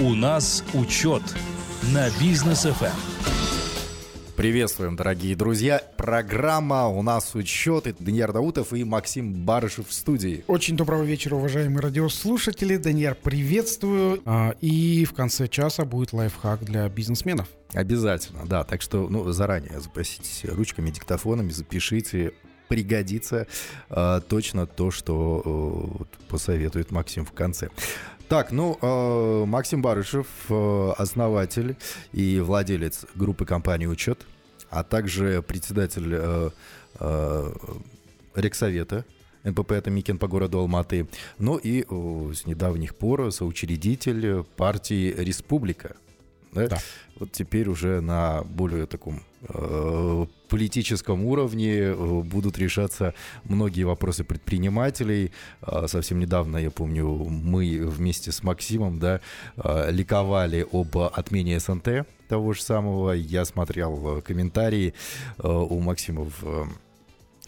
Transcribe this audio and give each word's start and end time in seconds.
У 0.00 0.12
нас 0.12 0.64
учет 0.74 1.22
на 1.92 2.10
бизнес 2.18 2.62
ФМ. 2.62 2.86
Приветствуем, 4.36 4.96
дорогие 4.96 5.36
друзья. 5.36 5.80
Программа 5.96 6.88
«У 6.88 7.00
нас 7.02 7.36
учет». 7.36 7.86
Это 7.86 8.02
Даниил 8.02 8.32
Даутов 8.32 8.72
и 8.72 8.82
Максим 8.82 9.44
Барышев 9.44 9.88
в 9.88 9.92
студии. 9.92 10.42
Очень 10.48 10.76
доброго 10.76 11.04
вечера, 11.04 11.36
уважаемые 11.36 11.78
радиослушатели. 11.78 12.76
Даниил, 12.76 13.14
приветствую. 13.14 14.20
А, 14.24 14.56
и 14.60 15.04
в 15.04 15.14
конце 15.14 15.46
часа 15.46 15.84
будет 15.84 16.12
лайфхак 16.12 16.64
для 16.64 16.88
бизнесменов. 16.88 17.46
Обязательно, 17.72 18.46
да. 18.46 18.64
Так 18.64 18.82
что 18.82 19.08
ну, 19.08 19.30
заранее 19.30 19.78
запаситесь 19.78 20.44
ручками, 20.44 20.90
диктофонами, 20.90 21.50
запишите 21.50 22.32
пригодится 22.68 23.46
э, 23.90 24.20
точно 24.28 24.66
то, 24.66 24.90
что 24.90 25.42
э, 26.00 26.04
посоветует 26.28 26.90
Максим 26.90 27.24
в 27.24 27.32
конце. 27.32 27.68
Так, 28.28 28.52
ну, 28.52 28.78
э, 28.80 29.44
Максим 29.46 29.82
Барышев, 29.82 30.26
э, 30.48 30.92
основатель 30.96 31.76
и 32.12 32.40
владелец 32.40 33.04
группы 33.14 33.44
компании 33.44 33.86
«Учет», 33.86 34.26
а 34.70 34.82
также 34.82 35.42
председатель 35.42 36.08
э, 36.10 36.50
э, 37.00 37.52
Рексовета, 38.34 39.04
НПП 39.44 39.72
это 39.72 39.90
Микин 39.90 40.18
по 40.18 40.26
городу 40.26 40.58
Алматы. 40.58 41.06
Ну 41.38 41.56
и 41.56 41.84
э, 41.88 42.32
с 42.34 42.46
недавних 42.46 42.94
пор 42.96 43.30
соучредитель 43.30 44.42
партии 44.56 45.14
«Республика». 45.16 45.96
Да? 46.52 46.68
Да. 46.68 46.78
Вот 47.16 47.32
теперь 47.32 47.68
уже 47.68 48.00
на 48.00 48.42
более 48.44 48.86
таком 48.86 49.22
э, 49.42 50.26
политическом 50.54 51.24
уровне 51.24 51.78
э, 51.78 51.94
будут 52.22 52.58
решаться 52.58 53.12
многие 53.42 53.82
вопросы 53.82 54.22
предпринимателей. 54.22 55.32
Э, 55.62 55.88
совсем 55.88 56.20
недавно, 56.20 56.58
я 56.58 56.70
помню, 56.70 57.08
мы 57.08 57.84
вместе 57.84 58.30
с 58.30 58.44
Максимом 58.44 59.00
да, 59.00 59.20
э, 59.56 59.90
ликовали 59.90 60.64
об 60.70 60.96
отмене 60.96 61.58
СНТ 61.58 62.06
того 62.28 62.52
же 62.52 62.62
самого. 62.62 63.10
Я 63.10 63.44
смотрел 63.44 64.22
комментарии 64.22 64.94
э, 65.38 65.48
у 65.48 65.80
Максима 65.80 66.30
в 66.38 66.68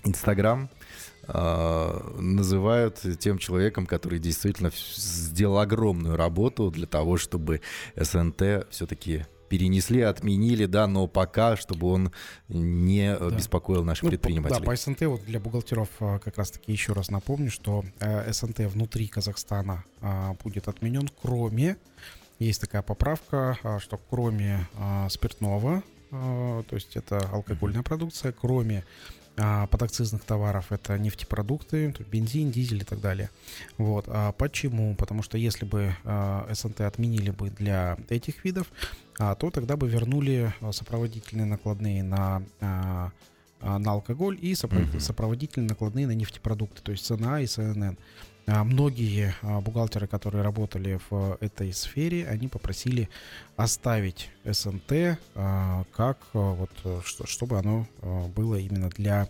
Инстаграм. 0.02 0.68
А, 1.28 2.12
называют 2.18 3.02
тем 3.20 3.38
человеком, 3.38 3.86
который 3.86 4.18
действительно 4.18 4.72
сделал 4.96 5.60
огромную 5.60 6.16
работу 6.16 6.72
для 6.72 6.86
того, 6.88 7.18
чтобы 7.18 7.60
СНТ 7.94 8.66
все-таки 8.70 9.26
перенесли, 9.48 10.00
отменили, 10.00 10.66
да, 10.66 10.86
но 10.86 11.06
пока, 11.06 11.56
чтобы 11.56 11.88
он 11.88 12.12
не 12.48 13.16
да. 13.16 13.30
беспокоил 13.30 13.84
наших 13.84 14.04
ну, 14.04 14.10
предпринимателей. 14.10 14.60
Да, 14.60 14.64
по 14.64 14.76
СНТ, 14.76 15.02
вот 15.02 15.24
для 15.24 15.40
бухгалтеров 15.40 15.88
а, 16.00 16.18
как 16.18 16.38
раз-таки 16.38 16.72
еще 16.72 16.92
раз 16.92 17.10
напомню, 17.10 17.50
что 17.50 17.84
э, 18.00 18.32
СНТ 18.32 18.60
внутри 18.60 19.08
Казахстана 19.08 19.84
будет 20.44 20.68
отменен, 20.68 21.08
кроме, 21.20 21.76
есть 22.38 22.60
такая 22.60 22.82
поправка, 22.82 23.58
что 23.80 23.98
кроме 24.10 24.68
спиртного, 25.08 25.82
то 26.10 26.64
есть 26.70 26.96
это 26.96 27.18
алкогольная 27.32 27.82
продукция, 27.82 28.32
кроме 28.32 28.84
а, 29.38 29.66
подакцизных 29.66 30.24
товаров 30.24 30.72
это 30.72 30.98
нефтепродукты, 30.98 31.94
бензин, 32.10 32.50
дизель 32.50 32.82
и 32.82 32.84
так 32.84 33.00
далее. 33.00 33.30
Вот. 33.76 34.06
А 34.08 34.32
почему? 34.32 34.94
Потому 34.94 35.22
что 35.22 35.36
если 35.36 35.66
бы 35.66 35.94
а, 36.04 36.48
СНТ 36.52 36.80
отменили 36.82 37.30
бы 37.30 37.50
для 37.50 37.98
этих 38.08 38.44
видов, 38.44 38.66
а, 39.18 39.34
то 39.34 39.50
тогда 39.50 39.76
бы 39.76 39.88
вернули 39.88 40.54
сопроводительные 40.72 41.46
накладные 41.46 42.02
на 42.02 42.42
на 43.62 43.90
алкоголь 43.90 44.38
и 44.40 44.54
сопроводительные 44.54 45.68
накладные 45.68 46.06
на 46.06 46.12
нефтепродукты, 46.12 46.82
то 46.82 46.92
есть 46.92 47.06
ЦНА 47.06 47.40
и 47.40 47.46
ЦНН. 47.46 47.96
А, 48.48 48.62
многие 48.62 49.34
а, 49.42 49.60
бухгалтеры, 49.60 50.06
которые 50.06 50.42
работали 50.42 51.00
в 51.10 51.36
этой 51.40 51.72
сфере, 51.72 52.28
они 52.28 52.46
попросили 52.46 53.08
оставить 53.56 54.30
СНТ 54.44 55.18
а, 55.34 55.84
как 55.92 56.18
вот, 56.32 56.70
чтобы 57.02 57.58
оно 57.58 57.86
было 58.36 58.56
именно 58.56 58.88
для 58.90 59.28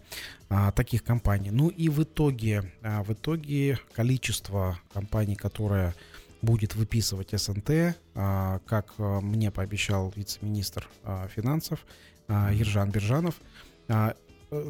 таких 0.74 1.02
компаний. 1.02 1.50
Ну 1.50 1.68
и 1.68 1.88
в 1.88 2.02
итоге, 2.02 2.70
в 2.82 3.12
итоге 3.12 3.80
количество 3.92 4.78
компаний, 4.92 5.34
которое 5.34 5.94
будет 6.40 6.76
выписывать 6.76 7.30
СНТ, 7.32 7.96
как 8.14 8.94
мне 8.98 9.50
пообещал 9.50 10.12
вице-министр 10.14 10.88
финансов 11.34 11.84
Ержан 12.28 12.90
Биржанов, 12.90 13.40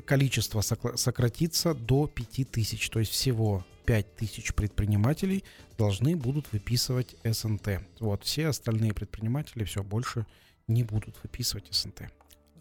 количество 0.05 0.61
сократится 0.61 1.75
до 1.75 2.07
5000, 2.07 2.91
то 2.91 2.99
есть 2.99 3.13
всего 3.13 3.65
5000 3.85 4.55
предпринимателей 4.55 5.45
должны 5.79 6.17
будут 6.17 6.53
выписывать 6.53 7.17
СНТ. 7.25 7.81
Вот, 8.01 8.25
все 8.25 8.49
остальные 8.49 8.95
предприниматели 8.95 9.65
все 9.65 9.83
больше 9.83 10.27
не 10.67 10.83
будут 10.83 11.17
выписывать 11.23 11.67
СНТ. 11.71 12.11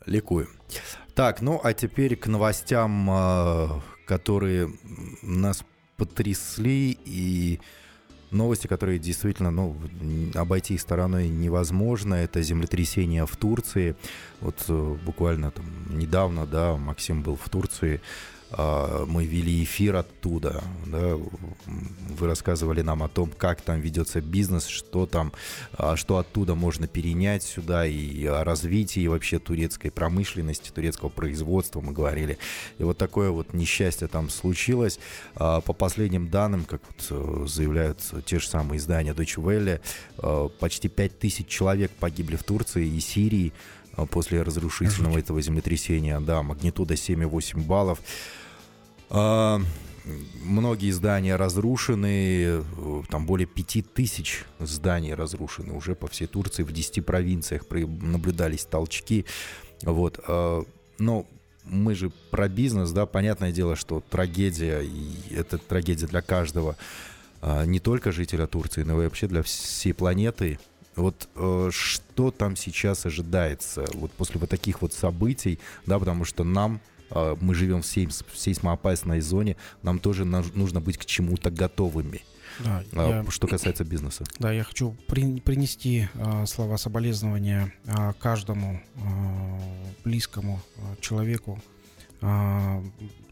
Ликую. 0.05 0.47
Так, 1.15 1.41
ну 1.41 1.59
а 1.63 1.73
теперь 1.73 2.15
к 2.15 2.27
новостям, 2.27 3.07
а, 3.09 3.81
которые 4.05 4.71
нас 5.23 5.63
потрясли 5.97 6.97
и 7.05 7.59
новости, 8.35 8.68
которые 8.68 9.00
действительно 9.00 9.51
ну, 9.51 9.75
обойти 10.35 10.75
их 10.75 10.81
стороной 10.81 11.28
невозможно. 11.28 12.16
Это 12.16 12.41
землетрясение 12.41 13.25
в 13.25 13.35
Турции. 13.35 13.96
Вот 14.41 14.63
э, 14.68 14.96
буквально 15.06 15.51
там 15.51 15.66
недавно, 15.90 16.45
да, 16.45 16.75
Максим 16.78 17.24
был 17.24 17.35
в 17.35 17.50
Турции. 17.50 18.01
А, 18.51 19.06
мы 19.06 19.25
вели 19.25 19.63
эфир 19.63 19.95
оттуда, 19.95 20.63
да, 20.85 21.16
вы 21.66 22.28
рассказывали 22.28 22.81
нам 22.81 23.01
о 23.01 23.09
том, 23.09 23.31
как 23.38 23.61
там 23.61 23.79
ведется 23.79 24.22
бизнес, 24.22 24.67
что 24.67 25.06
там, 25.06 25.33
а, 25.73 25.95
что 25.95 26.17
оттуда 26.17 26.56
можно 26.56 26.88
перенять 26.88 27.44
сюда, 27.44 27.88
и 27.88 28.25
о 28.25 28.44
развитии 28.44 29.07
вообще 29.07 29.39
турецкой 29.39 29.89
промышленности, 29.89 30.69
турецкого 30.69 31.09
производства 31.09 31.81
мы 31.81 31.91
говорили. 31.91 32.38
И 32.78 32.83
вот 32.83 32.97
такое 32.97 33.31
вот 33.31 33.53
несчастье 33.53 34.07
там 34.07 34.29
случилось. 34.29 35.00
А, 35.35 35.62
по 35.62 35.73
последним 35.73 36.29
данным, 36.29 36.66
как 36.66 36.81
вот 36.88 37.07
э, 37.09 37.47
заявляют 37.47 38.00
те 38.25 38.39
же 38.39 38.47
самые 38.47 38.77
издания 38.77 39.13
Deutsche 39.13 39.41
Welle, 39.41 39.81
почти 40.59 40.88
5000 40.88 41.47
человек 41.47 41.91
погибли 41.91 42.35
в 42.35 42.44
Турции 42.44 42.88
и 42.88 43.00
Сирии 43.00 43.53
после 44.11 44.41
разрушительного 44.41 45.19
этого 45.19 45.41
землетрясения. 45.41 46.19
Да, 46.19 46.44
магнитуда 46.44 46.95
7,8 46.95 47.61
баллов. 47.66 48.00
А, 49.09 49.61
многие 50.44 50.91
здания 50.91 51.35
разрушены, 51.35 52.63
там 53.09 53.25
более 53.25 53.47
пяти 53.47 53.81
тысяч 53.81 54.44
зданий 54.59 55.13
разрушены 55.13 55.73
уже 55.73 55.95
по 55.95 56.07
всей 56.07 56.28
Турции, 56.28 56.63
в 56.63 56.72
10 56.72 57.06
провинциях 57.06 57.63
наблюдались 57.69 58.66
толчки. 58.66 59.25
Вот. 59.83 60.19
А, 60.27 60.63
но 60.97 61.25
мы 61.66 61.95
же 61.95 62.12
про 62.31 62.47
бизнес, 62.47 62.91
да, 62.91 63.06
понятное 63.06 63.51
дело, 63.51 63.75
что 63.75 64.01
трагедия, 64.01 64.81
и 64.81 65.33
это 65.33 65.57
трагедия 65.57 66.07
для 66.07 66.22
каждого, 66.22 66.77
а, 67.41 67.66
не 67.66 67.79
только 67.79 68.12
жителя 68.12 68.47
Турции, 68.47 68.83
но 68.83 69.01
и 69.01 69.06
вообще 69.06 69.27
для 69.27 69.41
всей 69.44 69.94
планеты. 69.94 70.59
Вот 70.95 71.28
э, 71.35 71.69
что 71.72 72.31
там 72.31 72.56
сейчас 72.56 73.06
ожидается 73.06 73.85
вот 73.94 74.11
после 74.11 74.39
вот 74.39 74.50
таких 74.50 74.81
вот 74.81 74.94
событий, 74.94 75.59
да, 75.85 76.00
потому 76.00 76.25
что 76.25 76.44
нам 76.44 76.79
а, 77.11 77.38
мы 77.39 77.56
живем 77.56 77.81
в 77.81 77.85
сейсмоопасной 77.85 79.22
зоне, 79.22 79.57
нам 79.83 80.00
тоже 80.00 80.25
нужно 80.25 80.81
быть 80.81 80.97
к 80.97 81.06
чему-то 81.06 81.51
готовыми. 81.51 82.22
Да, 82.59 82.83
а, 82.94 83.09
я, 83.23 83.31
что 83.31 83.47
касается 83.47 83.83
бизнеса. 83.83 84.23
Да, 84.39 84.51
я 84.51 84.63
хочу 84.63 84.95
при, 85.07 85.39
принести 85.39 86.07
а, 86.16 86.45
слова 86.45 86.78
соболезнования 86.78 87.73
а, 87.85 88.13
каждому 88.13 88.81
а, 88.95 89.59
близкому 90.03 90.62
а, 90.77 90.95
человеку, 91.01 91.62
а, 92.22 92.81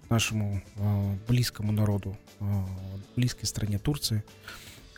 нашему 0.09 0.62
а, 0.78 1.16
близкому 1.28 1.72
народу, 1.72 2.18
а, 2.40 2.68
близкой 3.16 3.45
стране 3.45 3.80
Турции. 3.80 4.24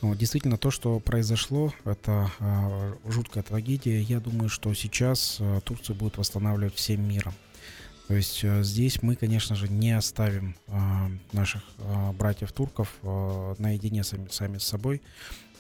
Вот, 0.01 0.17
действительно, 0.17 0.57
то, 0.57 0.71
что 0.71 0.99
произошло, 0.99 1.73
это 1.83 2.31
а, 2.39 2.97
жуткая 3.05 3.43
трагедия. 3.43 4.01
Я 4.01 4.19
думаю, 4.19 4.49
что 4.49 4.73
сейчас 4.73 5.37
а, 5.39 5.61
Турцию 5.61 5.95
будет 5.95 6.17
восстанавливать 6.17 6.75
всем 6.75 7.07
миром. 7.07 7.33
То 8.07 8.13
есть 8.13 8.43
э, 8.43 8.63
здесь 8.63 9.01
мы, 9.01 9.15
конечно 9.15 9.55
же, 9.55 9.67
не 9.67 9.91
оставим 9.91 10.55
э, 10.67 10.73
наших 11.31 11.63
э, 11.79 12.11
братьев 12.11 12.51
турков 12.51 12.93
наедине 13.01 14.03
сами, 14.03 14.27
сами 14.29 14.57
с 14.57 14.63
собой. 14.63 15.01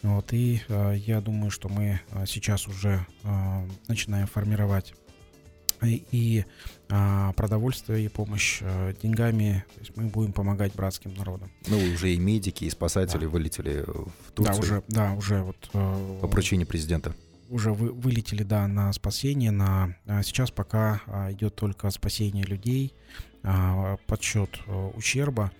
Вот, 0.03 0.33
и 0.33 0.61
я 0.67 1.19
думаю, 1.19 1.49
что 1.49 1.67
мы 1.67 1.99
сейчас 2.27 2.67
уже 2.67 3.07
начинаем 3.87 4.27
формировать 4.27 4.93
и 5.81 6.45
продовольствие, 6.87 8.05
и 8.05 8.07
помощь 8.07 8.61
деньгами. 9.01 9.63
То 9.73 9.79
есть 9.79 9.97
мы 9.97 10.03
будем 10.05 10.33
помогать 10.33 10.73
братским 10.75 11.13
народам. 11.15 11.51
Ну, 11.67 11.77
уже 11.93 12.13
и 12.13 12.17
медики, 12.17 12.65
и 12.65 12.69
спасатели 12.69 13.25
да. 13.25 13.29
вылетели 13.29 13.83
в 13.87 14.31
Турцию. 14.33 14.55
Да, 14.55 14.59
уже, 14.59 14.83
да, 14.87 15.13
уже 15.13 15.41
вот... 15.41 15.69
По 16.21 16.27
поручению 16.27 16.67
президента 16.67 17.15
уже 17.49 17.71
вы, 17.71 17.91
вылетели, 17.91 18.43
да, 18.43 18.67
на 18.67 18.91
спасение, 18.93 19.51
на 19.51 19.95
а 20.05 20.23
сейчас 20.23 20.51
пока 20.51 21.01
а, 21.07 21.31
идет 21.31 21.55
только 21.55 21.89
спасение 21.89 22.43
людей, 22.43 22.93
а, 23.43 23.97
подсчет 24.07 24.49
а, 24.67 24.89
ущерба, 24.89 25.51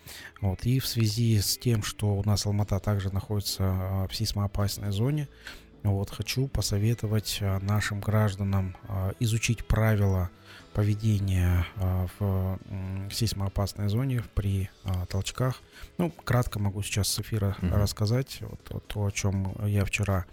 вот, 0.42 0.66
и 0.66 0.80
в 0.80 0.88
связи 0.88 1.39
с 1.39 1.57
тем, 1.57 1.83
что 1.83 2.16
у 2.16 2.24
нас 2.24 2.45
Алмата 2.45 2.80
также 2.80 3.13
находится 3.13 3.63
а, 3.63 4.07
в 4.07 4.16
сейсмоопасной 4.16 4.92
зоне, 4.92 5.28
вот, 5.83 6.10
хочу 6.10 6.48
посоветовать 6.48 7.39
а, 7.42 7.60
нашим 7.60 8.00
гражданам 8.00 8.75
а, 8.88 9.13
изучить 9.19 9.66
правила 9.66 10.30
поведения 10.75 11.66
а, 11.77 12.06
в 12.19 12.60
сейсмоопасной 13.10 13.88
зоне 13.88 14.24
при 14.36 14.69
толчках. 15.10 15.62
Ну, 15.98 16.12
кратко 16.12 16.60
могу 16.60 16.83
сейчас 16.83 17.07
с 17.07 17.19
эфира 17.19 17.56
mm-hmm. 17.62 17.77
рассказать 17.77 18.38
вот, 18.42 18.60
вот 18.69 18.88
то, 18.88 19.06
о 19.06 19.12
чем 19.12 19.56
я 19.66 19.86
вчера 19.86 20.25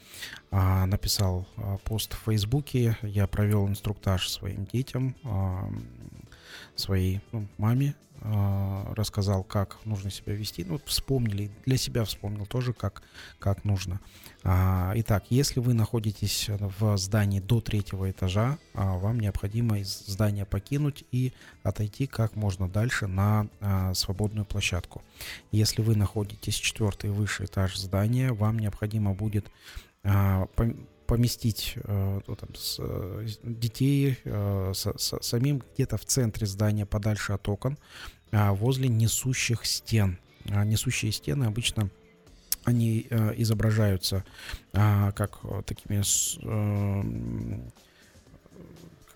написал 0.50 1.46
пост 1.84 2.14
в 2.14 2.24
Фейсбуке. 2.26 2.98
Я 3.02 3.26
провел 3.28 3.68
инструктаж 3.68 4.28
своим 4.28 4.66
детям, 4.66 5.14
своей 6.74 7.20
ну, 7.32 7.46
маме, 7.58 7.94
э, 8.20 8.84
рассказал, 8.94 9.42
как 9.42 9.78
нужно 9.84 10.10
себя 10.10 10.34
вести. 10.34 10.64
Ну, 10.64 10.80
вспомнили, 10.84 11.50
для 11.66 11.76
себя 11.76 12.04
вспомнил 12.04 12.46
тоже, 12.46 12.72
как, 12.72 13.02
как 13.38 13.64
нужно. 13.64 14.00
А, 14.44 14.92
итак, 14.96 15.24
если 15.30 15.60
вы 15.60 15.74
находитесь 15.74 16.48
в 16.48 16.96
здании 16.96 17.40
до 17.40 17.60
третьего 17.60 18.10
этажа, 18.10 18.58
а, 18.74 18.96
вам 18.98 19.20
необходимо 19.20 19.78
из 19.78 20.06
здания 20.06 20.44
покинуть 20.44 21.04
и 21.12 21.32
отойти 21.62 22.06
как 22.06 22.34
можно 22.34 22.68
дальше 22.68 23.06
на 23.06 23.46
а, 23.60 23.94
свободную 23.94 24.44
площадку. 24.44 25.02
Если 25.52 25.82
вы 25.82 25.94
находитесь 25.96 26.54
четвертый 26.54 27.10
и 27.10 27.12
выше 27.12 27.44
этаж 27.44 27.76
здания, 27.76 28.32
вам 28.32 28.58
необходимо 28.58 29.14
будет 29.14 29.46
а, 30.04 30.46
поместить 31.12 31.74
э, 31.76 32.20
ну, 32.26 32.36
там, 32.36 32.54
с, 32.54 32.78
э, 32.78 33.26
детей 33.42 34.16
э, 34.24 34.72
с, 34.74 34.86
с, 34.96 35.18
самим 35.20 35.62
где-то 35.74 35.98
в 35.98 36.06
центре 36.06 36.46
здания, 36.46 36.86
подальше 36.86 37.34
от 37.34 37.46
окон, 37.50 37.76
э, 38.30 38.50
возле 38.52 38.88
несущих 38.88 39.66
стен. 39.66 40.18
А 40.48 40.64
несущие 40.64 41.12
стены 41.12 41.44
обычно 41.44 41.90
они 42.64 43.06
изображаются 43.36 44.24
э, 44.72 45.12
как 45.14 45.40
такими 45.66 46.00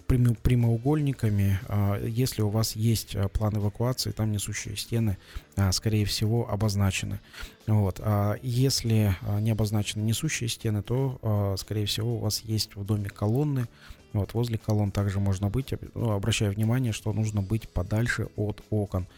прямоугольниками. 0.06 1.58
А, 1.68 2.00
если 2.02 2.42
у 2.42 2.48
вас 2.48 2.76
есть 2.76 3.16
а, 3.16 3.28
план 3.28 3.56
эвакуации, 3.56 4.10
там 4.10 4.32
несущие 4.32 4.76
стены, 4.76 5.18
а, 5.56 5.72
скорее 5.72 6.04
всего, 6.04 6.48
обозначены. 6.48 7.20
Вот. 7.66 8.00
Если 8.42 9.16
не 9.40 9.50
обозначены 9.50 10.02
несущие 10.02 10.48
стены, 10.48 10.82
то, 10.82 11.56
скорее 11.58 11.86
всего, 11.86 12.14
у 12.14 12.18
вас 12.20 12.42
есть 12.42 12.76
в 12.76 12.84
доме 12.84 13.10
колонны. 13.10 13.66
Вот, 14.12 14.34
возле 14.34 14.56
колонн 14.56 14.92
также 14.92 15.18
можно 15.18 15.50
быть. 15.50 15.74
Ну, 15.94 16.12
обращаю 16.12 16.52
внимание, 16.52 16.92
что 16.92 17.12
нужно 17.12 17.42
быть 17.42 17.68
подальше 17.68 18.28
от 18.36 18.62
окон. 18.70 19.08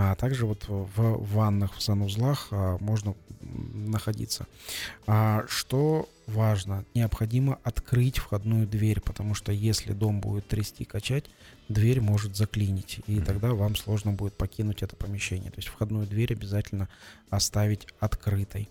А 0.00 0.14
также 0.14 0.46
вот 0.46 0.64
в 0.68 1.34
ваннах, 1.34 1.74
в 1.74 1.82
санузлах 1.82 2.52
можно 2.78 3.16
находиться. 3.40 4.46
А 5.08 5.44
что 5.48 6.08
важно, 6.28 6.84
необходимо 6.94 7.58
открыть 7.64 8.18
входную 8.18 8.68
дверь, 8.68 9.00
потому 9.00 9.34
что 9.34 9.50
если 9.50 9.92
дом 9.92 10.20
будет 10.20 10.46
трясти, 10.46 10.84
качать, 10.84 11.24
дверь 11.68 12.00
может 12.00 12.36
заклинить, 12.36 13.00
и 13.06 13.20
тогда 13.20 13.54
вам 13.54 13.76
сложно 13.76 14.12
будет 14.12 14.34
покинуть 14.34 14.82
это 14.82 14.94
помещение. 14.96 15.50
То 15.50 15.58
есть 15.58 15.68
входную 15.68 16.06
дверь 16.06 16.32
обязательно 16.32 16.88
оставить 17.30 17.86
открытой. 17.98 18.68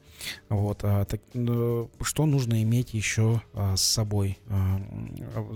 Вот. 0.50 0.80
А, 0.84 1.06
так, 1.06 1.22
ну, 1.34 1.92
что 2.02 2.26
нужно 2.26 2.64
иметь 2.64 2.94
еще 2.94 3.42
а, 3.54 3.76
с 3.76 3.84
собой? 3.84 4.40
А, 4.48 4.82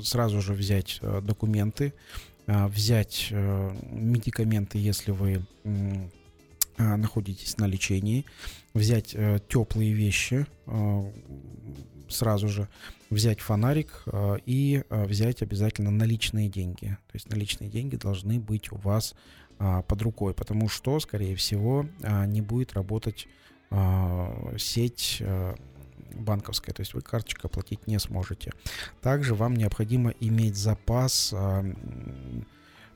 сразу 0.04 0.42
же 0.42 0.54
взять 0.54 1.00
а, 1.02 1.22
документы, 1.22 1.94
а, 1.94 2.31
взять 2.48 3.30
а, 3.32 3.76
медикаменты, 3.92 4.78
если 4.78 5.12
вы 5.12 5.46
а, 6.78 6.98
находитесь 6.98 7.58
на 7.58 7.68
лечении, 7.68 8.26
взять 8.74 9.14
э, 9.14 9.40
теплые 9.48 9.94
вещи 9.94 10.46
э, 10.66 11.12
сразу 12.10 12.48
же, 12.48 12.68
взять 13.10 13.40
фонарик 13.40 14.04
э, 14.06 14.38
и 14.46 14.84
э, 14.90 15.06
взять 15.06 15.42
обязательно 15.42 15.92
наличные 15.92 16.50
деньги. 16.50 16.98
То 17.08 17.16
есть 17.16 17.30
наличные 17.30 17.70
деньги 17.70 17.96
должны 17.96 18.40
быть 18.40 18.72
у 18.72 18.78
вас 18.78 19.16
э, 19.60 19.84
под 19.88 20.02
рукой, 20.02 20.34
потому 20.34 20.70
что, 20.70 21.00
скорее 21.00 21.36
всего, 21.36 21.86
э, 22.02 22.26
не 22.26 22.42
будет 22.42 22.74
работать 22.74 23.28
э, 23.70 24.56
сеть 24.58 25.22
банковская, 26.13 26.74
то 26.74 26.81
есть 26.81 26.94
вы 26.94 27.02
карточкой 27.02 27.50
оплатить 27.50 27.88
не 27.88 28.00
сможете. 28.00 28.52
Также 29.02 29.36
вам 29.36 29.56
необходимо 29.56 30.12
иметь 30.19 30.56
запас 30.56 31.31
э, 31.34 31.74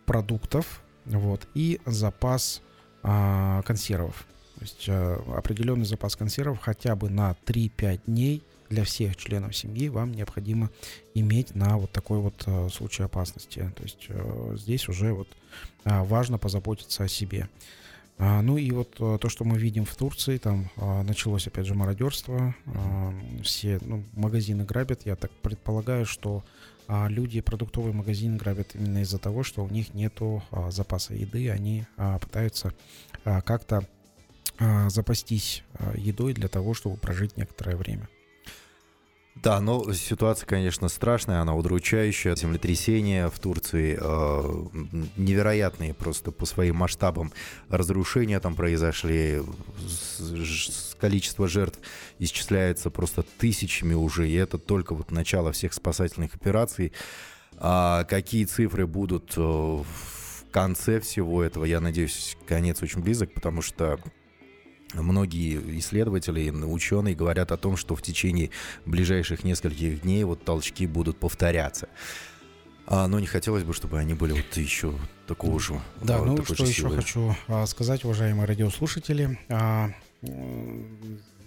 продуктов 0.05 0.81
вот, 1.05 1.47
и 1.53 1.79
запас 1.85 2.61
а, 3.03 3.61
консервов. 3.63 4.25
То 4.55 4.61
есть 4.61 4.85
а, 4.89 5.23
определенный 5.37 5.85
запас 5.85 6.15
консервов 6.15 6.59
хотя 6.59 6.95
бы 6.95 7.09
на 7.09 7.35
3-5 7.45 8.01
дней 8.07 8.43
для 8.69 8.83
всех 8.83 9.15
членов 9.15 9.55
семьи 9.55 9.89
вам 9.89 10.11
необходимо 10.11 10.71
иметь 11.13 11.53
на 11.53 11.77
вот 11.77 11.91
такой 11.91 12.19
вот 12.19 12.43
а, 12.47 12.67
случай 12.69 13.03
опасности. 13.03 13.71
То 13.75 13.83
есть 13.83 14.07
а, 14.09 14.55
здесь 14.55 14.87
уже 14.89 15.13
вот 15.13 15.27
а, 15.83 16.03
важно 16.03 16.37
позаботиться 16.37 17.03
о 17.03 17.07
себе. 17.07 17.49
А, 18.17 18.41
ну 18.41 18.57
и 18.57 18.71
вот 18.71 18.95
а, 18.99 19.17
то, 19.17 19.27
что 19.27 19.43
мы 19.43 19.57
видим 19.57 19.85
в 19.85 19.95
Турции, 19.95 20.37
там 20.37 20.69
а, 20.77 21.03
началось 21.03 21.47
опять 21.47 21.65
же 21.65 21.75
мародерство, 21.75 22.55
все 23.43 23.79
ну, 23.81 24.03
магазины 24.13 24.63
грабят. 24.63 25.05
Я 25.05 25.15
так 25.15 25.31
предполагаю, 25.31 26.05
что 26.05 26.43
люди 26.87 27.41
продуктовый 27.41 27.93
магазин 27.93 28.37
грабят 28.37 28.75
именно 28.75 28.99
из-за 28.99 29.17
того, 29.17 29.43
что 29.43 29.63
у 29.63 29.69
них 29.69 29.95
нету 29.95 30.43
запаса 30.69 31.15
еды, 31.15 31.49
они 31.49 31.85
пытаются 32.21 32.73
как-то 33.23 33.87
запастись 34.87 35.63
едой 35.95 36.33
для 36.33 36.47
того, 36.47 36.75
чтобы 36.75 36.97
прожить 36.97 37.37
некоторое 37.37 37.75
время. 37.75 38.07
Да, 39.35 39.59
но 39.59 39.91
ситуация, 39.93 40.47
конечно, 40.47 40.87
страшная, 40.87 41.41
она 41.41 41.55
удручающая. 41.55 42.35
Землетрясения 42.35 43.29
в 43.29 43.37
Турции 43.37 43.97
э, 43.99 44.87
невероятные 45.17 45.93
просто 45.93 46.31
по 46.31 46.45
своим 46.45 46.77
масштабам 46.77 47.31
разрушения 47.69 48.39
там 48.39 48.55
произошли. 48.55 49.41
Количество 50.99 51.47
жертв 51.47 51.79
исчисляется 52.17 52.89
просто 52.89 53.23
тысячами 53.37 53.93
уже, 53.93 54.27
и 54.29 54.33
это 54.33 54.57
только 54.57 54.95
вот 54.95 55.11
начало 55.11 55.51
всех 55.51 55.73
спасательных 55.73 56.33
операций. 56.35 56.93
А 57.57 58.05
какие 58.05 58.45
цифры 58.45 58.87
будут 58.87 59.33
э, 59.37 59.41
в 59.41 59.85
конце 60.51 61.01
всего 61.01 61.43
этого, 61.43 61.65
я 61.65 61.81
надеюсь, 61.81 62.37
конец 62.47 62.81
очень 62.81 63.01
близок, 63.01 63.33
потому 63.33 63.61
что 63.61 63.99
Многие 65.01 65.79
исследователи, 65.79 66.49
ученые 66.49 67.15
говорят 67.15 67.51
о 67.51 67.57
том, 67.57 67.77
что 67.77 67.95
в 67.95 68.01
течение 68.01 68.49
ближайших 68.85 69.43
нескольких 69.43 70.01
дней 70.01 70.23
вот 70.23 70.43
толчки 70.43 70.87
будут 70.87 71.19
повторяться. 71.19 71.87
А, 72.87 73.07
но 73.07 73.19
не 73.19 73.27
хотелось 73.27 73.63
бы, 73.63 73.73
чтобы 73.73 73.99
они 73.99 74.13
были 74.13 74.33
вот 74.33 74.57
еще 74.57 74.93
такого 75.27 75.59
же. 75.59 75.79
Да, 76.01 76.19
вот, 76.19 76.37
ну 76.37 76.45
что 76.45 76.65
еще 76.65 76.89
хочу 76.89 77.35
а, 77.47 77.65
сказать, 77.65 78.03
уважаемые 78.03 78.45
радиослушатели. 78.45 79.39
А, 79.49 79.89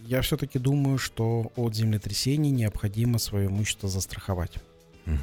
я 0.05 0.23
все-таки 0.23 0.59
думаю, 0.59 0.99
что 0.99 1.53
от 1.55 1.75
землетрясений 1.75 2.51
необходимо 2.51 3.19
свое 3.19 3.47
имущество 3.47 3.89
застраховать. 3.89 4.57
Угу. 5.07 5.17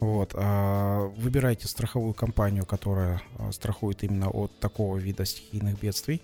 Вот, 0.00 0.32
а, 0.34 1.08
выбирайте 1.16 1.66
страховую 1.66 2.14
компанию, 2.14 2.64
которая 2.64 3.20
а, 3.38 3.50
страхует 3.50 4.04
именно 4.04 4.30
от 4.30 4.56
такого 4.60 4.96
вида 4.96 5.24
стихийных 5.24 5.80
бедствий. 5.80 6.22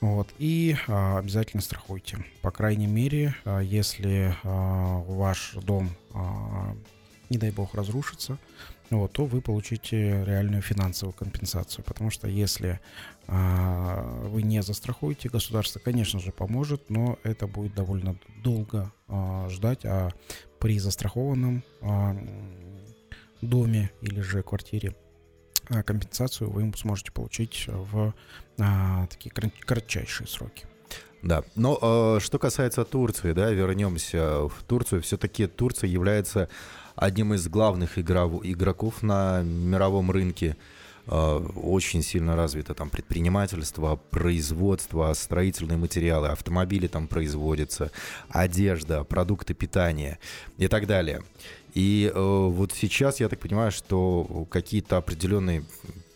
Вот, 0.00 0.28
и 0.38 0.76
а, 0.86 1.18
обязательно 1.18 1.60
страхуйте. 1.60 2.24
По 2.40 2.50
крайней 2.50 2.86
мере, 2.86 3.34
а, 3.44 3.60
если 3.60 4.34
а, 4.44 4.98
ваш 4.98 5.54
дом, 5.54 5.90
а, 6.14 6.76
не 7.30 7.38
дай 7.38 7.50
бог, 7.50 7.74
разрушится, 7.74 8.38
вот, 8.90 9.12
то 9.12 9.26
вы 9.26 9.40
получите 9.40 10.24
реальную 10.24 10.62
финансовую 10.62 11.12
компенсацию. 11.12 11.84
Потому 11.84 12.10
что 12.10 12.28
если 12.28 12.80
а, 13.26 14.02
вы 14.28 14.42
не 14.42 14.62
застрахуете, 14.62 15.28
государство, 15.28 15.78
конечно 15.80 16.20
же, 16.20 16.32
поможет, 16.32 16.88
но 16.88 17.18
это 17.24 17.46
будет 17.46 17.74
довольно 17.74 18.18
долго 18.42 18.92
а, 19.08 19.48
ждать, 19.50 19.84
а 19.84 20.10
при 20.58 20.78
застрахованном 20.78 21.62
а, 21.82 22.16
доме 23.42 23.90
или 24.00 24.20
же 24.20 24.42
квартире 24.42 24.94
компенсацию 25.68 26.50
вы 26.50 26.72
сможете 26.76 27.12
получить 27.12 27.66
в 27.68 28.14
а, 28.58 29.06
такие 29.06 29.30
кратчайшие 29.30 30.26
сроки. 30.26 30.66
Да, 31.22 31.42
но 31.56 31.78
э, 31.80 32.20
что 32.20 32.38
касается 32.38 32.84
Турции, 32.84 33.32
да, 33.32 33.50
вернемся 33.50 34.48
в 34.48 34.62
Турцию. 34.66 35.02
Все-таки 35.02 35.46
Турция 35.46 35.88
является 35.88 36.48
одним 36.94 37.34
из 37.34 37.48
главных 37.48 37.98
игров, 37.98 38.40
игроков 38.44 39.02
на 39.02 39.42
мировом 39.42 40.12
рынке. 40.12 40.56
Э, 41.06 41.38
очень 41.56 42.02
сильно 42.02 42.36
развито 42.36 42.74
там 42.74 42.88
предпринимательство, 42.88 43.96
производство, 44.10 45.12
строительные 45.12 45.76
материалы, 45.76 46.28
автомобили 46.28 46.86
там 46.86 47.08
производятся, 47.08 47.90
одежда, 48.28 49.02
продукты 49.02 49.54
питания 49.54 50.20
и 50.56 50.68
так 50.68 50.86
далее. 50.86 51.22
И 51.78 52.10
э, 52.12 52.12
вот 52.12 52.72
сейчас 52.72 53.20
я 53.20 53.28
так 53.28 53.38
понимаю, 53.38 53.70
что 53.70 54.48
какие-то 54.50 54.96
определенные 54.96 55.62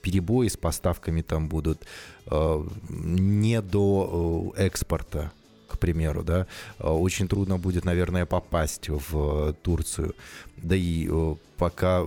перебои 0.02 0.48
с 0.48 0.56
поставками 0.56 1.22
там 1.22 1.48
будут 1.48 1.86
э, 2.26 2.64
не 2.88 3.62
до 3.62 4.52
э, 4.56 4.66
экспорта 4.66 5.30
к 5.68 5.78
примеру, 5.78 6.22
да, 6.22 6.46
очень 6.78 7.28
трудно 7.28 7.56
будет, 7.56 7.86
наверное, 7.86 8.26
попасть 8.26 8.90
в 8.90 9.54
Турцию, 9.62 10.14
да 10.58 10.76
и 10.76 11.10
пока 11.56 12.04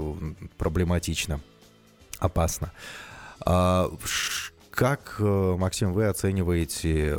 проблематично, 0.58 1.42
опасно. 2.20 2.72
А 3.40 3.92
как, 4.70 5.16
Максим, 5.20 5.94
вы 5.94 6.06
оцениваете 6.06 7.18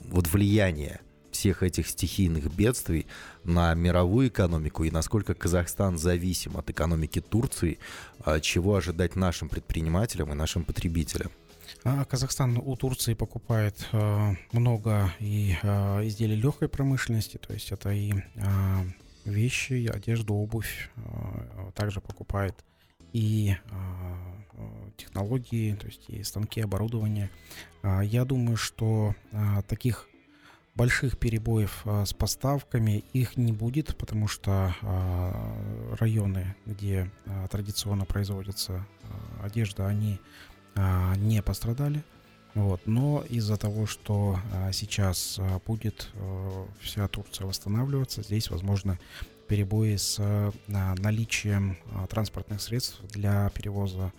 вот 0.00 0.26
влияние 0.26 1.00
всех 1.44 1.62
этих 1.62 1.88
стихийных 1.88 2.50
бедствий 2.56 3.06
на 3.44 3.74
мировую 3.74 4.28
экономику 4.28 4.84
и 4.84 4.90
насколько 4.90 5.34
Казахстан 5.34 5.98
зависим 5.98 6.56
от 6.56 6.70
экономики 6.70 7.20
Турции, 7.20 7.78
а 8.24 8.40
чего 8.40 8.76
ожидать 8.76 9.14
нашим 9.14 9.50
предпринимателям 9.50 10.32
и 10.32 10.34
нашим 10.34 10.64
потребителям? 10.64 11.30
А 11.84 12.06
Казахстан 12.06 12.56
у 12.56 12.76
Турции 12.76 13.12
покупает 13.12 13.86
э, 13.92 14.34
много 14.52 15.12
и 15.20 15.50
изделий 15.52 16.36
легкой 16.36 16.70
промышленности, 16.70 17.36
то 17.36 17.52
есть 17.52 17.72
это 17.72 17.90
и 17.90 18.14
вещи, 19.26 19.86
одежду, 19.94 20.32
обувь, 20.32 20.88
также 21.74 22.00
покупает 22.00 22.54
и 23.12 23.54
технологии, 24.96 25.74
то 25.74 25.88
есть 25.88 26.08
и 26.08 26.22
станки, 26.22 26.62
оборудование. 26.62 27.28
Я 27.82 28.24
думаю, 28.24 28.56
что 28.56 29.14
таких 29.68 30.08
больших 30.74 31.18
перебоев 31.18 31.82
а, 31.84 32.04
с 32.04 32.12
поставками 32.12 33.04
их 33.12 33.36
не 33.36 33.52
будет, 33.52 33.96
потому 33.96 34.28
что 34.28 34.74
а, 34.82 35.96
районы, 35.98 36.56
где 36.66 37.10
а, 37.26 37.46
традиционно 37.48 38.04
производится 38.04 38.86
одежда, 39.42 39.86
они 39.86 40.18
не 41.18 41.40
пострадали. 41.40 42.02
Вот. 42.54 42.80
Но 42.84 43.22
из-за 43.28 43.56
того, 43.56 43.86
что 43.86 44.40
сейчас 44.72 45.38
будет 45.66 46.10
вся 46.80 47.06
Турция 47.06 47.46
восстанавливаться, 47.46 48.22
здесь 48.22 48.50
возможно 48.50 48.98
перебои 49.46 49.94
с 49.94 50.52
наличием 50.66 51.76
транспортных 52.08 52.60
средств 52.60 53.00
для 53.12 53.50
перевоза 53.50 54.12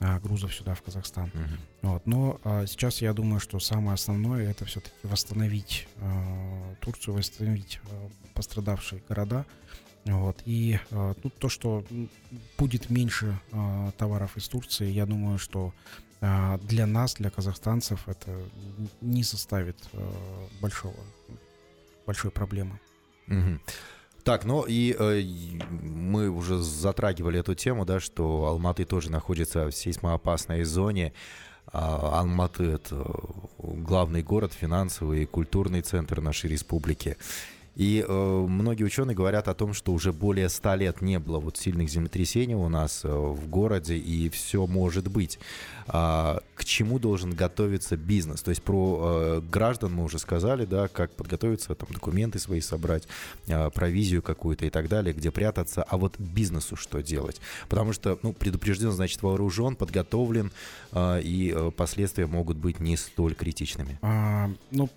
грузов 0.00 0.54
сюда, 0.54 0.74
в 0.74 0.82
Казахстан. 0.82 1.30
Uh-huh. 1.34 1.58
Вот. 1.82 2.06
Но 2.06 2.40
а, 2.42 2.66
сейчас 2.66 3.02
я 3.02 3.12
думаю, 3.12 3.38
что 3.40 3.60
самое 3.60 3.94
основное 3.94 4.50
это 4.50 4.64
все-таки 4.64 4.94
восстановить 5.02 5.86
а, 5.98 6.74
Турцию, 6.80 7.16
восстановить 7.16 7.80
а, 7.84 8.10
пострадавшие 8.34 9.02
города. 9.08 9.44
Вот. 10.06 10.42
И 10.46 10.80
а, 10.90 11.14
тут 11.14 11.36
то, 11.36 11.48
что 11.48 11.84
будет 12.56 12.88
меньше 12.88 13.38
а, 13.52 13.90
товаров 13.92 14.36
из 14.36 14.48
Турции, 14.48 14.90
я 14.90 15.04
думаю, 15.04 15.38
что 15.38 15.74
а, 16.22 16.58
для 16.58 16.86
нас, 16.86 17.14
для 17.14 17.30
казахстанцев, 17.30 18.08
это 18.08 18.42
не 19.00 19.22
составит 19.22 19.76
а, 19.92 20.48
большого, 20.60 20.96
большой 22.06 22.30
проблемы. 22.30 22.80
Uh-huh. 23.28 23.60
Так, 24.24 24.44
ну 24.44 24.64
и 24.66 24.94
э, 24.98 25.22
мы 25.70 26.28
уже 26.28 26.58
затрагивали 26.58 27.40
эту 27.40 27.54
тему, 27.54 27.84
да, 27.84 28.00
что 28.00 28.46
Алматы 28.46 28.84
тоже 28.84 29.10
находится 29.10 29.66
в 29.66 29.72
сейсмоопасной 29.72 30.64
зоне. 30.64 31.12
А 31.72 32.20
Алматы— 32.20 32.64
это 32.64 33.04
главный 33.58 34.22
город, 34.22 34.52
финансовый 34.52 35.22
и 35.22 35.26
культурный 35.26 35.82
центр 35.82 36.20
нашей 36.20 36.50
республики. 36.50 37.16
И 37.76 38.04
э, 38.06 38.12
многие 38.48 38.84
ученые 38.84 39.14
говорят 39.14 39.48
о 39.48 39.54
том, 39.54 39.74
что 39.74 39.92
уже 39.92 40.12
более 40.12 40.48
ста 40.48 40.76
лет 40.76 41.00
не 41.00 41.18
было 41.18 41.38
вот 41.38 41.56
сильных 41.56 41.88
землетрясений 41.88 42.54
у 42.54 42.68
нас 42.68 43.04
э, 43.04 43.08
в 43.08 43.48
городе, 43.48 43.96
и 43.96 44.28
все 44.28 44.66
может 44.66 45.08
быть. 45.08 45.38
А, 45.92 46.40
к 46.54 46.64
чему 46.64 46.98
должен 46.98 47.32
готовиться 47.32 47.96
бизнес? 47.96 48.42
То 48.42 48.50
есть 48.50 48.62
про 48.62 49.00
э, 49.02 49.40
граждан 49.40 49.92
мы 49.92 50.04
уже 50.04 50.18
сказали, 50.18 50.64
да, 50.64 50.88
как 50.88 51.10
подготовиться, 51.12 51.74
там 51.74 51.88
документы 51.92 52.38
свои 52.38 52.60
собрать, 52.60 53.08
э, 53.48 53.70
провизию 53.70 54.22
какую-то 54.22 54.66
и 54.66 54.70
так 54.70 54.88
далее, 54.88 55.12
где 55.12 55.30
прятаться. 55.30 55.82
А 55.82 55.96
вот 55.96 56.18
бизнесу 56.18 56.76
что 56.76 57.02
делать? 57.02 57.40
Потому 57.68 57.92
что, 57.92 58.18
ну, 58.22 58.32
предупрежден, 58.32 58.92
значит, 58.92 59.22
вооружен, 59.22 59.74
подготовлен, 59.74 60.52
э, 60.92 61.22
и 61.22 61.52
э, 61.54 61.70
последствия 61.76 62.26
могут 62.26 62.56
быть 62.56 62.78
не 62.78 62.96
столь 62.96 63.34
критичными. 63.34 63.98
А, 64.02 64.50
ну, 64.70 64.88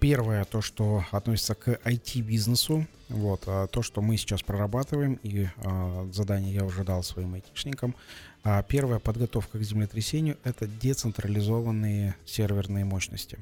Первое, 0.00 0.44
то, 0.44 0.60
что 0.60 1.04
относится 1.10 1.54
к 1.54 1.68
IT-бизнесу, 1.84 2.86
вот, 3.08 3.42
а 3.46 3.66
то, 3.66 3.82
что 3.82 4.00
мы 4.00 4.16
сейчас 4.16 4.42
прорабатываем, 4.42 5.18
и 5.22 5.48
а, 5.56 6.08
задание 6.12 6.54
я 6.54 6.64
уже 6.64 6.84
дал 6.84 7.02
своим 7.02 7.34
айтишникам. 7.34 7.96
А, 8.44 8.62
первая 8.62 9.00
подготовка 9.00 9.58
к 9.58 9.62
землетрясению– 9.62 10.36
это 10.44 10.68
децентрализованные 10.68 12.14
серверные 12.24 12.84
мощности. 12.84 13.38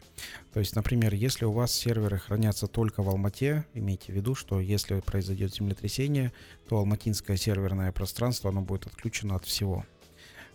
То 0.55 0.61
есть, 0.61 0.75
например, 0.75 1.13
если 1.15 1.45
у 1.45 1.53
вас 1.53 1.73
серверы 1.73 2.19
хранятся 2.19 2.69
только 2.69 3.03
в 3.03 3.09
Алмате, 3.09 3.67
имейте 3.75 4.13
в 4.13 4.17
виду, 4.17 4.35
что 4.35 4.59
если 4.59 5.01
произойдет 5.01 5.55
землетрясение, 5.55 6.33
то 6.69 6.79
алматинское 6.79 7.37
серверное 7.37 7.93
пространство, 7.93 8.51
оно 8.51 8.63
будет 8.63 8.87
отключено 8.87 9.37
от 9.37 9.45
всего. 9.45 9.85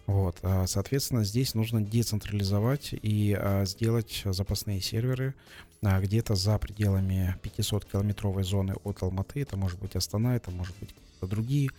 Вот, 0.07 0.37
а, 0.41 0.65
соответственно, 0.67 1.23
здесь 1.23 1.53
нужно 1.53 1.81
децентрализовать 1.81 2.89
и 2.93 3.37
а, 3.39 3.65
сделать 3.65 4.23
запасные 4.25 4.81
серверы 4.81 5.35
где-то 5.81 6.35
за 6.35 6.57
пределами 6.59 7.35
500-километровой 7.41 8.43
зоны 8.43 8.75
от 8.83 9.01
Алматы. 9.01 9.41
Это 9.41 9.57
может 9.57 9.79
быть 9.79 9.95
Астана, 9.95 10.35
это 10.35 10.51
может 10.51 10.75
быть 10.79 10.93
другие 11.21 11.69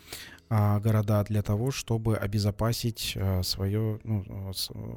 города 0.49 1.25
для 1.25 1.43
того, 1.43 1.71
чтобы 1.71 2.17
обезопасить 2.17 3.17
свое, 3.43 4.01
ну, 4.05 4.53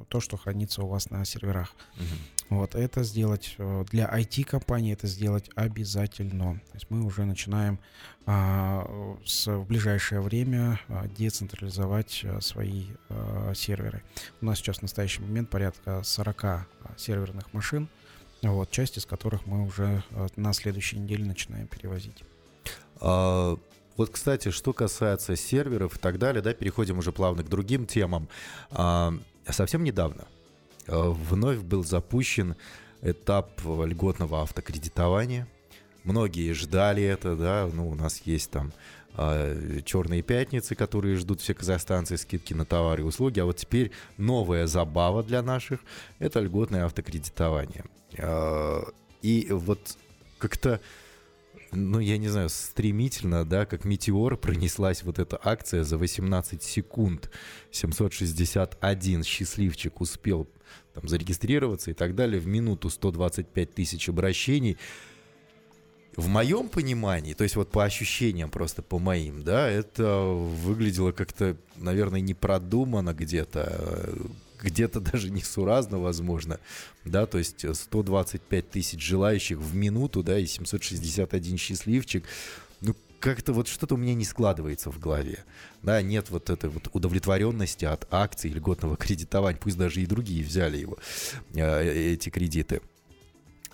то, 0.10 0.20
что 0.20 0.38
хранится 0.38 0.84
у 0.84 0.88
вас 0.88 1.10
на 1.10 1.24
серверах. 1.24 1.74
Угу. 1.98 2.06
Вот 2.50 2.76
это 2.76 3.04
сделать 3.04 3.56
э, 3.58 3.86
для 3.90 4.06
IT-компании 4.06 4.94
это 4.94 5.08
сделать 5.08 5.50
обязательно. 5.56 6.56
То 6.72 6.76
есть 6.76 6.86
мы 6.90 7.04
уже 7.04 7.26
начинаем 7.26 7.80
а, 8.28 8.88
с, 9.26 9.48
в 9.48 9.66
ближайшее 9.66 10.22
время 10.22 10.80
а, 10.88 11.08
децентрализовать 11.08 12.22
а, 12.24 12.42
свои 12.42 12.86
а, 13.10 13.54
серверы. 13.56 14.04
У 14.42 14.46
нас 14.46 14.60
сейчас 14.60 14.78
в 14.78 14.82
настоящий 14.84 15.22
момент 15.22 15.50
порядка 15.50 16.04
40 16.04 16.44
а, 16.44 16.66
серверных 16.98 17.52
машин, 17.54 17.90
вот, 18.54 18.72
часть 18.72 18.98
из 18.98 19.06
которых 19.06 19.46
мы 19.46 19.64
уже 19.64 20.04
а, 20.12 20.28
на 20.36 20.54
следующей 20.54 20.98
неделе 20.98 21.26
начинаем 21.26 21.68
перевозить. 21.68 22.24
А, 23.00 23.58
вот, 23.98 24.10
кстати, 24.10 24.52
что 24.52 24.74
касается 24.74 25.36
серверов 25.36 25.96
и 25.96 26.00
так 26.00 26.20
далее, 26.20 26.42
да, 26.42 26.54
переходим 26.54 27.00
уже 27.00 27.12
плавно 27.12 27.44
к 27.44 27.50
другим 27.50 27.86
темам. 27.86 28.28
А, 28.72 29.14
совсем 29.50 29.84
недавно 29.84 30.26
а, 30.88 31.10
вновь 31.12 31.60
был 31.60 31.84
запущен 31.84 32.56
этап 33.02 33.62
льготного 33.64 34.42
автокредитования. 34.42 35.48
Многие 36.04 36.54
ждали 36.54 37.04
это, 37.04 37.36
да, 37.36 37.70
ну, 37.72 37.90
у 37.90 37.96
нас 37.96 38.22
есть 38.26 38.52
там 38.52 38.72
э, 39.18 39.82
черные 39.86 40.22
пятницы, 40.22 40.76
которые 40.76 41.16
ждут 41.16 41.42
все 41.42 41.56
казахстанцы, 41.56 42.16
скидки 42.18 42.54
на 42.54 42.64
товары 42.64 43.02
и 43.02 43.06
услуги, 43.06 43.40
а 43.40 43.46
вот 43.46 43.58
теперь 43.58 43.92
новая 44.18 44.68
забава 44.68 45.24
для 45.24 45.42
наших– 45.42 45.80
это 46.20 46.42
льготное 46.42 46.86
автокредитование. 46.86 47.86
Э, 48.18 48.84
и 49.22 49.48
вот 49.50 49.98
как-то 50.38 50.80
ну, 51.76 52.00
я 52.00 52.18
не 52.18 52.30
знаю, 52.30 52.50
стремительно, 52.50 53.46
да, 53.46 53.66
как 53.66 53.86
метеор 53.86 54.38
пронеслась 54.38 55.04
вот 55.04 55.20
эта 55.20 55.40
акция 55.44 55.84
за 55.84 55.98
18 55.98 56.64
секунд. 56.64 57.30
761 57.72 59.24
счастливчик 59.24 60.00
успел 60.02 60.48
там 60.94 61.08
зарегистрироваться 61.08 61.92
и 61.92 61.94
так 61.94 62.16
далее. 62.16 62.40
В 62.40 62.48
минуту 62.48 62.90
125 62.90 63.74
тысяч 63.74 64.10
обращений. 64.10 64.78
В 66.16 66.28
моем 66.30 66.70
понимании, 66.70 67.34
то 67.34 67.44
есть 67.44 67.58
вот 67.58 67.72
по 67.72 67.84
ощущениям 67.84 68.50
просто 68.50 68.82
по 68.82 69.00
моим, 69.00 69.44
да, 69.44 69.70
это 69.70 70.22
выглядело 70.22 71.12
как-то, 71.12 71.58
наверное, 71.76 72.22
не 72.22 72.34
продумано 72.34 73.14
где-то, 73.14 74.16
где-то 74.66 75.00
даже 75.00 75.30
несуразно, 75.30 76.00
возможно, 76.00 76.60
да, 77.06 77.26
то 77.26 77.38
есть 77.38 77.66
125 77.74 78.70
тысяч 78.70 79.02
желающих 79.02 79.60
в 79.60 79.76
минуту, 79.76 80.24
да, 80.24 80.38
и 80.40 80.46
761 80.46 81.58
счастливчик, 81.58 82.26
ну, 82.82 82.96
как-то 83.20 83.54
вот 83.54 83.68
что-то 83.68 83.96
у 83.96 83.98
меня 83.98 84.14
не 84.14 84.26
складывается 84.26 84.92
в 84.92 85.00
голове, 85.00 85.46
да, 85.84 86.02
нет 86.02 86.30
вот 86.30 86.50
этой 86.50 86.70
вот 86.70 86.90
удовлетворенности 86.94 87.86
от 87.86 88.08
акций 88.12 88.50
льготного 88.50 88.98
кредитования, 88.98 89.60
пусть 89.60 89.78
даже 89.78 90.02
и 90.02 90.06
другие 90.06 90.44
взяли 90.44 90.78
его, 90.78 90.98
э, 91.54 92.14
эти 92.14 92.30
кредиты. 92.30 92.82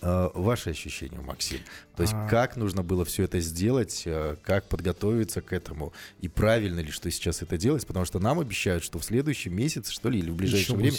А, 0.01 0.31
ваши 0.33 0.71
ощущения, 0.71 1.19
Максим? 1.21 1.59
То 1.95 2.01
есть 2.03 2.13
а... 2.13 2.27
как 2.27 2.57
нужно 2.57 2.81
было 2.81 3.05
все 3.05 3.23
это 3.23 3.39
сделать, 3.39 4.03
э, 4.05 4.35
как 4.43 4.67
подготовиться 4.67 5.41
к 5.41 5.53
этому, 5.53 5.93
и 6.21 6.27
правильно 6.27 6.79
ли, 6.79 6.91
что 6.91 7.11
сейчас 7.11 7.43
это 7.43 7.57
делать? 7.57 7.85
Потому 7.85 8.05
что 8.05 8.19
нам 8.19 8.39
обещают, 8.39 8.83
что 8.83 8.97
в 8.97 9.05
следующем 9.05 9.55
месяце, 9.55 9.91
что 9.91 10.09
ли, 10.09 10.19
или 10.19 10.31
в 10.31 10.35
ближайшее 10.35 10.75
время... 10.75 10.97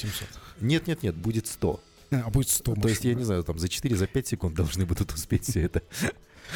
Нет, 0.60 0.86
нет, 0.86 1.02
нет, 1.02 1.16
будет 1.16 1.48
100. 1.48 1.80
А, 2.12 2.30
будет 2.30 2.48
100. 2.48 2.74
То 2.76 2.88
есть, 2.88 3.04
я 3.04 3.14
не 3.14 3.24
знаю, 3.24 3.42
там 3.42 3.58
за 3.58 3.66
4-5 3.66 3.96
за 3.96 4.08
секунд 4.24 4.54
должны 4.56 4.86
будут 4.86 5.12
успеть 5.12 5.44
все 5.44 5.62
это. 5.62 5.82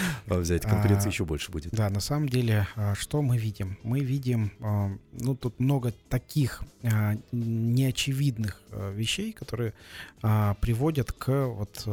взять. 0.26 0.62
Конкуренции 0.62 1.08
а, 1.08 1.10
еще 1.10 1.24
больше 1.24 1.50
будет. 1.50 1.72
Да, 1.72 1.90
на 1.90 2.00
самом 2.00 2.28
деле, 2.28 2.66
а, 2.76 2.94
что 2.94 3.22
мы 3.22 3.38
видим? 3.38 3.78
Мы 3.82 4.00
видим, 4.00 4.52
а, 4.60 4.90
ну, 5.12 5.34
тут 5.34 5.58
много 5.60 5.92
таких 6.08 6.62
а, 6.82 7.16
неочевидных 7.32 8.62
вещей, 8.92 9.32
которые 9.32 9.72
приводят 10.20 11.12
к 11.12 11.46
вот 11.46 11.86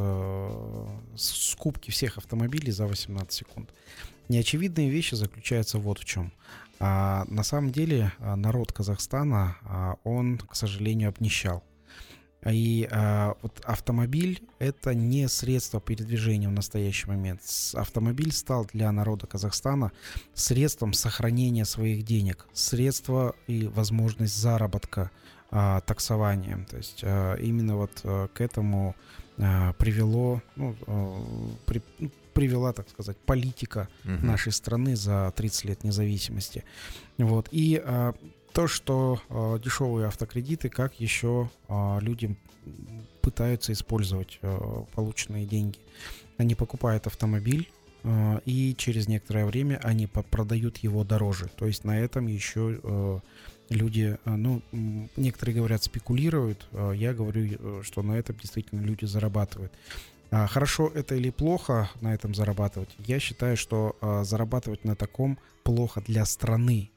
скупке 1.15 1.91
всех 1.91 2.17
автомобилей 2.17 2.71
за 2.71 2.87
18 2.87 3.31
секунд. 3.31 3.69
Неочевидные 4.29 4.89
вещи 4.89 5.15
заключаются 5.15 5.77
вот 5.77 5.99
в 5.99 6.05
чем. 6.05 6.31
А, 6.79 7.25
на 7.29 7.43
самом 7.43 7.71
деле 7.71 8.11
народ 8.19 8.73
Казахстана, 8.73 9.97
он, 10.03 10.37
к 10.37 10.55
сожалению, 10.55 11.09
обнищал. 11.09 11.63
И 12.49 12.87
а, 12.91 13.35
вот 13.41 13.61
автомобиль 13.63 14.41
это 14.59 14.93
не 14.93 15.27
средство 15.27 15.79
передвижения 15.79 16.49
в 16.49 16.51
настоящий 16.51 17.07
момент. 17.07 17.41
Автомобиль 17.73 18.31
стал 18.31 18.67
для 18.73 18.91
народа 18.91 19.27
Казахстана 19.27 19.91
средством 20.33 20.93
сохранения 20.93 21.65
своих 21.65 22.03
денег, 22.03 22.45
средство 22.53 23.35
и 23.47 23.67
возможность 23.67 24.35
заработка 24.35 25.11
а, 25.51 25.81
таксованием. 25.81 26.65
То 26.65 26.77
есть 26.77 27.01
а, 27.03 27.35
именно 27.35 27.77
вот 27.77 27.91
а, 28.03 28.27
к 28.27 28.41
этому 28.41 28.95
а, 29.37 29.73
привело, 29.73 30.41
ну, 30.55 30.75
а, 30.87 31.21
при, 31.65 31.81
ну, 31.99 32.11
привела, 32.33 32.73
так 32.73 32.89
сказать, 32.89 33.17
политика 33.17 33.87
угу. 34.03 34.25
нашей 34.25 34.51
страны 34.51 34.95
за 34.95 35.31
30 35.35 35.65
лет 35.65 35.83
независимости. 35.83 36.63
Вот. 37.17 37.47
И 37.51 37.81
а, 37.83 38.13
то, 38.53 38.67
что 38.67 39.19
э, 39.29 39.59
дешевые 39.63 40.07
автокредиты, 40.07 40.69
как 40.69 40.99
еще 40.99 41.49
э, 41.67 41.97
люди 42.01 42.35
пытаются 43.21 43.73
использовать 43.73 44.39
э, 44.41 44.83
полученные 44.93 45.45
деньги. 45.45 45.79
Они 46.37 46.55
покупают 46.55 47.07
автомобиль, 47.07 47.69
э, 48.03 48.39
и 48.45 48.75
через 48.75 49.07
некоторое 49.07 49.45
время 49.45 49.79
они 49.83 50.07
продают 50.07 50.77
его 50.77 51.03
дороже. 51.03 51.49
То 51.57 51.65
есть 51.65 51.83
на 51.83 51.99
этом 51.99 52.27
еще 52.27 52.79
э, 52.83 53.19
люди, 53.69 54.17
ну, 54.25 54.61
некоторые 55.15 55.55
говорят, 55.55 55.83
спекулируют. 55.83 56.67
Я 56.93 57.13
говорю, 57.13 57.57
э, 57.59 57.81
что 57.83 58.03
на 58.03 58.13
этом 58.13 58.37
действительно 58.37 58.81
люди 58.81 59.05
зарабатывают. 59.05 59.73
А 60.29 60.47
хорошо 60.47 60.91
это 60.93 61.15
или 61.15 61.29
плохо 61.29 61.89
на 62.01 62.13
этом 62.13 62.33
зарабатывать? 62.33 62.89
Я 62.97 63.19
считаю, 63.19 63.55
что 63.55 63.95
зарабатывать 64.23 64.83
на 64.83 64.95
таком 64.95 65.37
плохо 65.63 66.01
для 66.01 66.25
страны, 66.25 66.89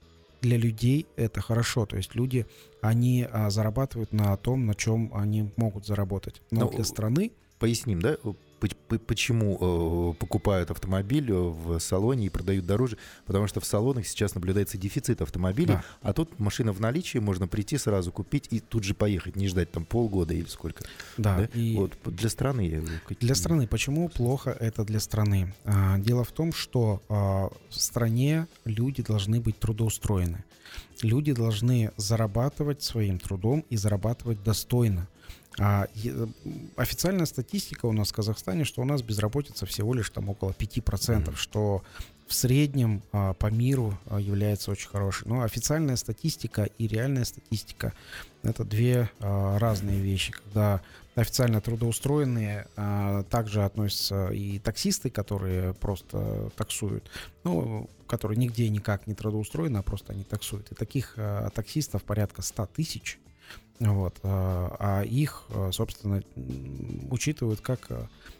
для 0.47 0.57
людей 0.57 1.07
это 1.17 1.41
хорошо. 1.41 1.87
То 1.87 1.97
есть 1.97 2.15
люди, 2.15 2.47
они 2.81 3.27
а, 3.31 3.51
зарабатывают 3.51 4.13
на 4.13 4.37
том, 4.37 4.67
на 4.67 4.75
чем 4.75 5.11
они 5.15 5.53
могут 5.57 5.87
заработать. 5.87 6.41
Но, 6.51 6.61
Но 6.61 6.67
ну, 6.67 6.73
для 6.73 6.85
страны... 6.85 7.33
Поясним, 7.59 8.01
да? 8.03 8.17
Почему 8.59 10.13
э, 10.13 10.15
покупают 10.19 10.71
автомобиль 10.71 11.31
э, 11.31 11.35
в 11.35 11.79
салоне 11.79 12.27
и 12.27 12.29
продают 12.29 12.67
дороже, 12.67 12.97
потому 13.25 13.47
что 13.47 13.61
в 13.61 13.67
салонах 13.67 14.07
сейчас 14.07 14.35
наблюдается 14.35 14.79
дефицит 14.79 15.23
автомобилей, 15.23 15.75
да. 15.75 15.85
а 16.03 16.13
тут 16.13 16.39
машина 16.39 16.73
в 16.73 16.81
наличии, 16.81 17.19
можно 17.19 17.49
прийти 17.49 17.79
сразу 17.79 18.13
купить 18.13 18.49
и 18.51 18.61
тут 18.61 18.85
же 18.85 18.95
поехать, 18.95 19.37
не 19.37 19.49
ждать 19.49 19.71
там 19.71 19.85
полгода 19.85 20.35
или 20.35 20.47
сколько. 20.47 20.85
Да. 21.17 21.39
да? 21.39 21.45
И 21.55 21.77
вот 21.77 21.97
для 22.05 22.29
страны. 22.29 22.85
Для 23.21 23.35
страны. 23.35 23.67
Почему 23.67 24.09
плохо 24.09 24.51
это 24.51 24.85
для 24.85 25.01
страны? 25.01 25.55
А, 25.65 25.99
дело 25.99 26.25
в 26.25 26.33
том, 26.33 26.53
что 26.53 27.03
а, 27.09 27.49
в 27.69 27.75
стране 27.75 28.47
люди 28.65 29.03
должны 29.03 29.41
быть 29.41 29.59
трудоустроены. 29.59 30.45
Люди 31.03 31.33
должны 31.33 31.93
зарабатывать 31.97 32.83
своим 32.83 33.19
трудом 33.19 33.65
и 33.71 33.77
зарабатывать 33.77 34.43
достойно. 34.43 35.09
А, 35.59 35.87
официальная 36.77 37.27
статистика 37.27 37.87
у 37.87 37.93
нас 37.93 38.11
в 38.11 38.15
Казахстане, 38.15 38.65
что 38.65 38.83
у 38.83 38.85
нас 38.85 39.03
безработица 39.03 39.67
всего 39.67 39.95
лишь 39.95 40.11
там 40.11 40.29
около 40.29 40.51
5%, 40.51 40.85
mm-hmm. 40.85 41.37
что 41.37 41.83
в 42.27 42.35
среднем 42.35 43.03
а, 43.13 43.35
по 43.35 43.47
миру 43.47 43.99
а, 44.07 44.21
является 44.21 44.71
очень 44.71 44.89
хорошей. 44.89 45.29
Но 45.29 45.43
официальная 45.43 45.97
статистика 45.97 46.69
и 46.79 46.87
реальная 46.87 47.25
статистика 47.25 47.93
это 48.43 48.65
две 48.65 49.11
разные 49.19 49.99
вещи. 49.99 50.33
Когда 50.33 50.81
официально 51.17 51.61
трудоустроенные 51.61 52.69
также 53.29 53.65
относятся 53.65 54.29
и 54.29 54.61
таксисты, 54.61 55.11
которые 55.11 55.75
просто 55.75 56.51
таксуют, 56.55 57.11
ну, 57.43 57.91
которые 58.07 58.39
нигде 58.39 58.69
никак 58.69 59.09
не 59.09 59.15
трудоустроены, 59.15 59.79
а 59.79 59.83
просто 59.83 60.13
они 60.13 60.23
таксуют. 60.23 60.71
И 60.71 60.77
таких 60.77 61.17
таксистов 61.55 62.05
порядка 62.05 62.43
100 62.43 62.67
тысяч. 62.67 63.19
Вот, 63.79 64.19
а, 64.23 64.77
а 64.79 65.03
их, 65.03 65.45
а, 65.51 65.71
собственно, 65.71 66.23
учитывают 67.11 67.61
как 67.61 67.91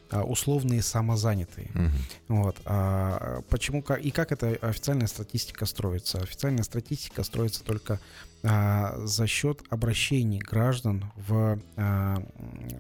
а, 0.09 0.23
условные 0.23 0.83
самозанятые. 0.83 1.69
Угу. 1.75 2.37
Вот. 2.37 2.57
А 2.65 3.43
почему 3.49 3.83
и 4.01 4.11
как 4.11 4.31
эта 4.31 4.51
официальная 4.63 5.09
статистика 5.09 5.67
строится? 5.67 6.19
Официальная 6.19 6.63
статистика 6.63 7.25
строится 7.25 7.65
только 7.65 8.01
а, 8.45 8.97
за 9.05 9.27
счет 9.27 9.63
обращений 9.69 10.39
граждан 10.39 11.13
в 11.17 11.59
а, 11.77 12.23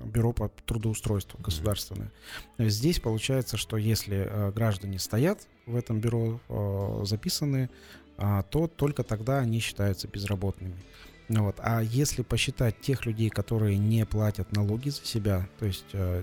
бюро 0.04 0.32
по 0.32 0.48
трудоустройству 0.66 1.40
государственное. 1.42 2.12
Здесь 2.58 3.00
получается, 3.00 3.56
что 3.56 3.76
если 3.76 4.52
граждане 4.54 5.00
стоят 5.00 5.40
в 5.66 5.74
этом 5.74 6.00
бюро 6.00 6.40
записаны, 7.04 7.70
то 8.16 8.70
только 8.74 9.02
тогда 9.02 9.38
они 9.38 9.60
считаются 9.60 10.08
безработными. 10.08 10.76
Вот. 11.28 11.56
А 11.58 11.80
если 11.80 12.22
посчитать 12.22 12.80
тех 12.80 13.04
людей, 13.04 13.30
которые 13.30 13.78
не 13.78 14.06
платят 14.06 14.52
налоги 14.52 14.90
за 14.90 15.04
себя, 15.04 15.48
то 15.58 15.66
есть 15.66 15.86
э, 15.92 16.22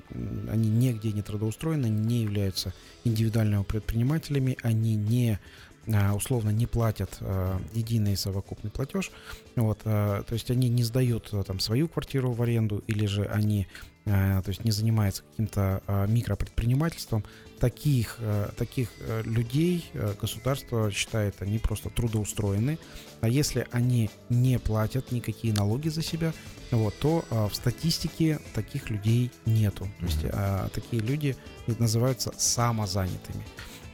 они 0.50 0.70
нигде 0.70 1.12
не 1.12 1.22
трудоустроены, 1.22 1.88
не 1.88 2.22
являются 2.22 2.74
индивидуальными 3.04 3.64
предпринимателями, 3.64 4.58
они 4.64 4.96
не 4.96 5.40
э, 5.88 6.12
условно 6.12 6.52
не 6.52 6.68
платят 6.68 7.18
э, 7.20 7.60
единый 7.74 8.16
совокупный 8.16 8.72
платеж, 8.72 9.12
вот, 9.58 9.82
э, 9.84 10.24
то 10.26 10.34
есть 10.34 10.50
они 10.52 10.70
не 10.70 10.84
сдают 10.84 11.30
э, 11.34 11.44
там 11.46 11.60
свою 11.60 11.90
квартиру 11.90 12.32
в 12.32 12.42
аренду 12.42 12.82
или 12.88 13.06
же 13.06 13.26
они 13.26 13.68
то 14.06 14.44
есть 14.48 14.66
не 14.66 14.72
занимаются 14.72 15.24
каким-то 15.24 15.82
э, 15.88 16.08
микропредпринимательством, 16.08 17.24
таких, 17.64 18.18
э, 18.20 18.50
таких 18.58 18.90
э, 19.00 19.22
людей 19.24 19.90
э, 19.94 20.14
государство 20.20 20.92
считает, 20.92 21.42
они 21.42 21.60
просто 21.60 21.90
трудоустроены. 21.90 22.78
А 23.22 23.30
если 23.30 23.66
они 23.72 24.10
не 24.28 24.60
платят 24.60 25.14
никакие 25.14 25.54
налоги 25.54 25.88
за 25.88 26.02
себя, 26.02 26.34
вот, 26.72 26.94
то 27.00 27.24
в 27.30 27.54
статистике 27.54 28.40
таких 28.54 28.90
людей 28.90 29.32
нету. 29.46 29.88
То 30.00 30.06
есть 30.06 30.74
такие 30.74 31.02
люди 31.02 31.38
называются 31.68 32.34
самозанятыми. 32.38 33.46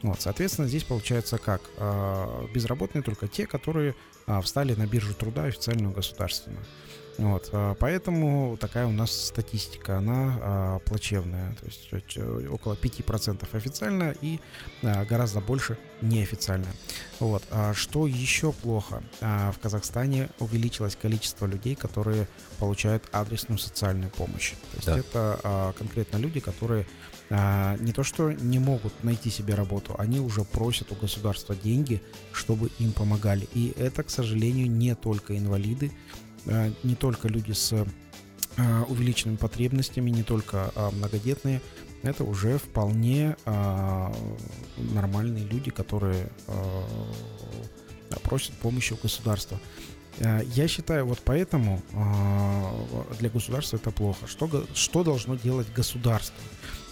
Вот, 0.02 0.22
соответственно, 0.22 0.68
здесь 0.68 0.86
получается 0.86 1.38
как? 1.38 1.62
Безработные 2.54 3.04
только 3.04 3.28
те, 3.28 3.46
которые 3.46 3.96
встали 4.42 4.74
на 4.76 4.88
биржу 4.88 5.14
труда 5.14 5.44
официальную 5.44 5.94
государственную. 5.94 6.66
Вот, 7.20 7.50
а, 7.52 7.76
поэтому 7.76 8.58
такая 8.58 8.86
у 8.86 8.92
нас 8.92 9.12
статистика, 9.12 9.98
она 9.98 10.38
а, 10.42 10.80
плачевная. 10.80 11.54
То 11.56 11.96
есть 11.98 12.18
около 12.50 12.74
5% 12.76 13.46
официально 13.52 14.16
и 14.22 14.40
а, 14.84 15.04
гораздо 15.04 15.42
больше 15.42 15.78
неофициально. 16.02 16.68
Вот. 17.20 17.44
А 17.52 17.74
что 17.74 18.08
еще 18.08 18.54
плохо? 18.54 19.04
А, 19.20 19.52
в 19.52 19.60
Казахстане 19.60 20.30
увеличилось 20.40 20.96
количество 20.96 21.46
людей, 21.46 21.76
которые 21.76 22.28
получают 22.58 23.04
адресную 23.12 23.60
социальную 23.60 24.12
помощь. 24.12 24.52
То 24.52 24.76
есть 24.78 24.88
да. 24.88 24.98
это 24.98 25.40
а, 25.44 25.74
конкретно 25.74 26.18
люди, 26.18 26.40
которые 26.40 26.88
а, 27.30 27.76
не 27.80 27.92
то 27.92 28.04
что 28.04 28.32
не 28.32 28.60
могут 28.60 29.04
найти 29.04 29.30
себе 29.30 29.56
работу, 29.56 29.94
они 29.98 30.22
уже 30.22 30.46
просят 30.46 30.94
у 30.94 30.96
государства 30.96 31.54
деньги, 31.54 32.02
чтобы 32.32 32.70
им 32.80 32.94
помогали. 32.94 33.50
И 33.54 33.74
это, 33.78 34.04
к 34.04 34.10
сожалению, 34.10 34.72
не 34.72 34.96
только 34.96 35.38
инвалиды, 35.38 35.92
Э, 35.92 36.29
не 36.84 36.96
только 36.96 37.28
люди 37.28 37.52
с 37.52 37.74
э, 37.74 37.86
увеличенными 38.88 39.38
потребностями, 39.38 40.10
не 40.10 40.24
только 40.24 40.72
а, 40.76 40.92
многодетные, 40.92 41.62
это 42.02 42.24
уже 42.24 42.58
вполне 42.58 43.36
а, 43.46 44.14
нормальные 44.78 45.46
люди, 45.46 45.70
которые 45.70 46.30
а, 46.48 46.86
просят 48.24 48.54
помощи 48.56 48.94
у 48.94 48.98
государства. 48.98 49.60
Я 50.20 50.68
считаю, 50.68 51.06
вот 51.06 51.22
поэтому 51.24 51.82
для 53.20 53.30
государства 53.30 53.78
это 53.78 53.92
плохо. 53.92 54.28
Что, 54.28 54.66
что 54.74 55.04
должно 55.04 55.36
делать 55.36 55.72
государство? 55.74 56.36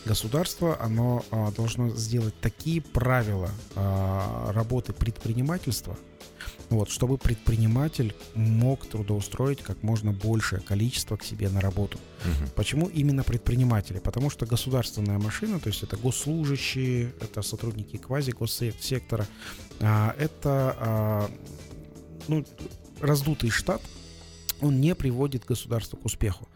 Государство, 0.08 0.82
оно 0.82 1.24
должно 1.56 1.90
сделать 1.90 2.34
такие 2.40 2.82
правила 2.82 3.52
работы 3.76 4.94
предпринимательства, 4.94 5.98
вот, 6.70 6.90
чтобы 6.90 7.18
предприниматель 7.18 8.14
мог 8.36 8.86
трудоустроить 8.86 9.62
как 9.62 9.84
можно 9.84 10.12
большее 10.12 10.62
количество 10.62 11.16
к 11.18 11.24
себе 11.24 11.50
на 11.50 11.62
работу. 11.62 11.98
Угу. 12.24 12.52
Почему 12.56 12.88
именно 12.88 13.24
предприниматели? 13.24 14.00
Потому 14.00 14.30
что 14.30 14.46
государственная 14.46 15.18
машина, 15.18 15.60
то 15.60 15.68
есть 15.68 15.84
это 15.84 15.98
госслужащие, 15.98 17.14
это 17.22 17.42
сотрудники 17.42 17.98
квази-госсектора, 17.98 19.28
а, 19.80 20.16
это 20.18 20.76
а, 20.80 21.32
ну, 22.28 22.46
раздутый 23.00 23.50
штат, 23.50 23.82
он 24.62 24.82
не 24.82 24.96
приводит 24.96 25.46
государство 25.46 25.98
к 25.98 26.06
успеху. 26.06 26.48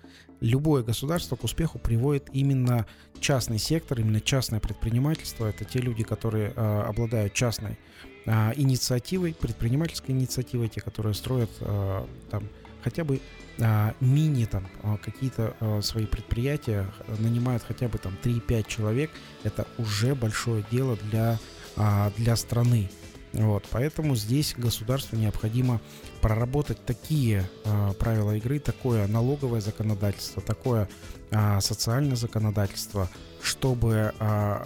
любое 0.42 0.84
государство 0.84 1.36
к 1.36 1.44
успеху 1.44 1.80
приводит 1.80 2.28
именно 2.34 2.86
частный 3.22 3.60
сектор, 3.60 4.00
именно 4.00 4.20
частное 4.20 4.60
предпринимательство. 4.60 5.46
Это 5.46 5.64
те 5.64 5.80
люди, 5.80 6.04
которые 6.04 6.54
э, 6.56 6.82
обладают 6.82 7.34
частной 7.34 7.78
э, 8.26 8.52
инициативой, 8.56 9.34
предпринимательской 9.34 10.12
инициативой, 10.12 10.68
те, 10.68 10.82
которые 10.82 11.14
строят 11.14 11.50
э, 11.62 12.06
там 12.30 12.44
хотя 12.84 13.04
бы 13.04 13.22
э, 13.58 13.92
мини 14.00 14.46
там 14.46 14.68
какие-то 15.04 15.56
э, 15.60 15.82
свои 15.82 16.06
предприятия, 16.06 16.88
нанимают 17.20 17.64
хотя 17.64 17.88
бы 17.88 17.98
там 17.98 18.18
3-5 18.24 18.68
человек. 18.68 19.12
Это 19.44 19.68
уже 19.78 20.16
большое 20.16 20.66
дело 20.72 20.98
для, 21.10 21.40
э, 21.78 22.12
для 22.18 22.36
страны. 22.36 22.90
Вот, 23.34 23.66
поэтому 23.72 24.16
здесь 24.16 24.54
государству 24.58 25.16
необходимо 25.18 25.80
проработать 26.22 26.84
такие 26.86 27.50
э, 27.64 27.94
правила 27.98 28.36
игры, 28.36 28.60
такое 28.60 29.08
налоговое 29.08 29.62
законодательство, 29.62 30.42
такое 30.42 30.90
э, 31.30 31.62
социальное 31.62 32.18
законодательство, 32.18 33.10
чтобы 33.42 34.14
э, 34.20 34.66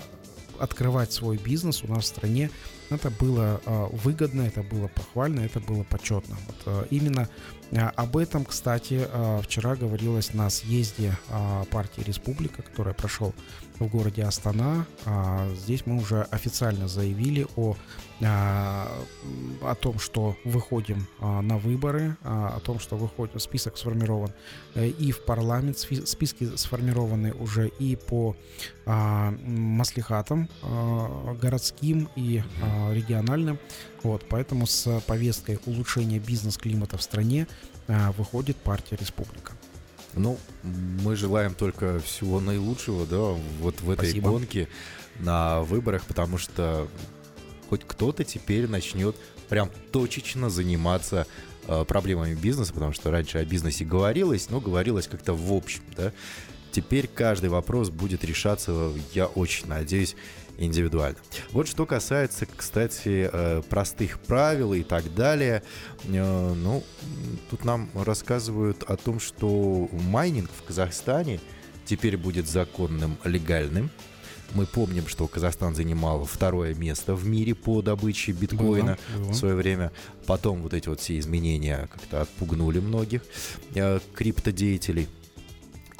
открывать 0.59 1.11
свой 1.11 1.37
бизнес 1.37 1.83
у 1.83 1.87
нас 1.87 2.05
в 2.05 2.07
стране, 2.07 2.49
это 2.89 3.09
было 3.09 3.61
э, 3.65 3.87
выгодно, 3.91 4.43
это 4.43 4.63
было 4.63 4.87
похвально, 4.87 5.41
это 5.41 5.59
было 5.59 5.83
почетно. 5.83 6.35
Вот, 6.47 6.55
э, 6.65 6.87
именно 6.89 7.29
об 7.77 8.17
этом, 8.17 8.45
кстати, 8.45 9.07
э, 9.07 9.41
вчера 9.43 9.75
говорилось 9.75 10.33
на 10.33 10.49
съезде 10.49 11.17
э, 11.29 11.63
партии 11.71 12.01
Республика, 12.01 12.61
который 12.61 12.93
прошел 12.93 13.33
в 13.79 13.87
городе 13.87 14.23
Астана. 14.23 14.85
Э, 15.05 15.53
здесь 15.55 15.85
мы 15.85 15.97
уже 15.97 16.23
официально 16.31 16.87
заявили 16.87 17.47
о 17.55 17.75
о 18.21 19.75
том, 19.81 19.99
что 19.99 20.37
выходим 20.45 21.05
на 21.19 21.57
выборы, 21.57 22.15
о 22.23 22.61
том, 22.63 22.79
что 22.79 22.95
выходит, 22.95 23.41
список 23.41 23.77
сформирован 23.77 24.31
э, 24.73 24.87
и 24.87 25.11
в 25.11 25.25
парламент, 25.25 25.77
списки 25.77 26.55
сформированы 26.55 27.33
уже 27.33 27.67
и 27.67 27.97
по 27.97 28.37
маслихатам 28.85 30.47
городским 31.41 32.07
и 32.15 32.41
региональным. 32.91 33.59
Вот, 34.05 34.23
поэтому 34.29 34.67
с 34.67 35.01
повесткой 35.07 35.59
улучшения 35.65 36.19
бизнес-климата 36.19 36.95
в 36.95 37.01
стране 37.01 37.47
выходит 37.87 38.55
партия 38.55 38.97
Республика. 38.97 39.53
Ну, 40.13 40.37
мы 40.61 41.15
желаем 41.15 41.55
только 41.55 41.99
всего 42.01 42.39
наилучшего, 42.39 43.07
да, 43.07 43.35
вот 43.61 43.81
в 43.81 43.89
этой 43.89 44.09
Спасибо. 44.09 44.29
гонке 44.29 44.67
на 45.17 45.63
выборах, 45.63 46.03
потому 46.03 46.37
что 46.37 46.87
хоть 47.67 47.81
кто-то 47.83 48.23
теперь 48.23 48.67
начнет 48.67 49.15
прям 49.49 49.71
точечно 49.91 50.51
заниматься 50.51 51.25
э, 51.67 51.83
проблемами 51.85 52.35
бизнеса, 52.35 52.73
потому 52.73 52.93
что 52.93 53.09
раньше 53.09 53.39
о 53.39 53.45
бизнесе 53.45 53.85
говорилось, 53.85 54.51
но 54.51 54.61
говорилось 54.61 55.07
как-то 55.07 55.33
в 55.33 55.51
общем, 55.51 55.81
да. 55.97 56.13
Теперь 56.71 57.07
каждый 57.07 57.49
вопрос 57.49 57.89
будет 57.89 58.23
решаться, 58.23 58.93
я 59.15 59.25
очень 59.25 59.67
надеюсь, 59.67 60.15
индивидуально. 60.57 61.17
Вот 61.51 61.67
что 61.67 61.85
касается, 61.85 62.45
кстати, 62.45 63.29
э, 63.31 63.61
простых 63.69 64.19
правил 64.19 64.73
и 64.73 64.83
так 64.83 65.13
далее. 65.13 65.63
Э, 66.05 66.53
ну, 66.53 66.83
тут 67.49 67.65
нам 67.65 67.89
рассказывают 67.93 68.83
о 68.83 68.97
том, 68.97 69.19
что 69.19 69.89
майнинг 69.91 70.49
в 70.51 70.63
Казахстане 70.63 71.39
теперь 71.85 72.17
будет 72.17 72.47
законным, 72.47 73.17
легальным. 73.23 73.89
Мы 74.53 74.65
помним, 74.65 75.07
что 75.07 75.27
Казахстан 75.27 75.75
занимал 75.75 76.23
второе 76.23 76.73
место 76.75 77.15
в 77.15 77.25
мире 77.25 77.55
по 77.55 77.81
добыче 77.81 78.31
биткоина 78.31 78.97
было, 79.15 79.23
было. 79.23 79.31
в 79.31 79.35
свое 79.35 79.55
время. 79.55 79.91
Потом 80.27 80.61
вот 80.61 80.73
эти 80.73 80.87
вот 80.87 80.99
все 80.99 81.17
изменения 81.19 81.89
как-то 81.91 82.21
отпугнули 82.21 82.79
многих 82.79 83.21
э, 83.73 83.99
криптодеятелей. 84.13 85.07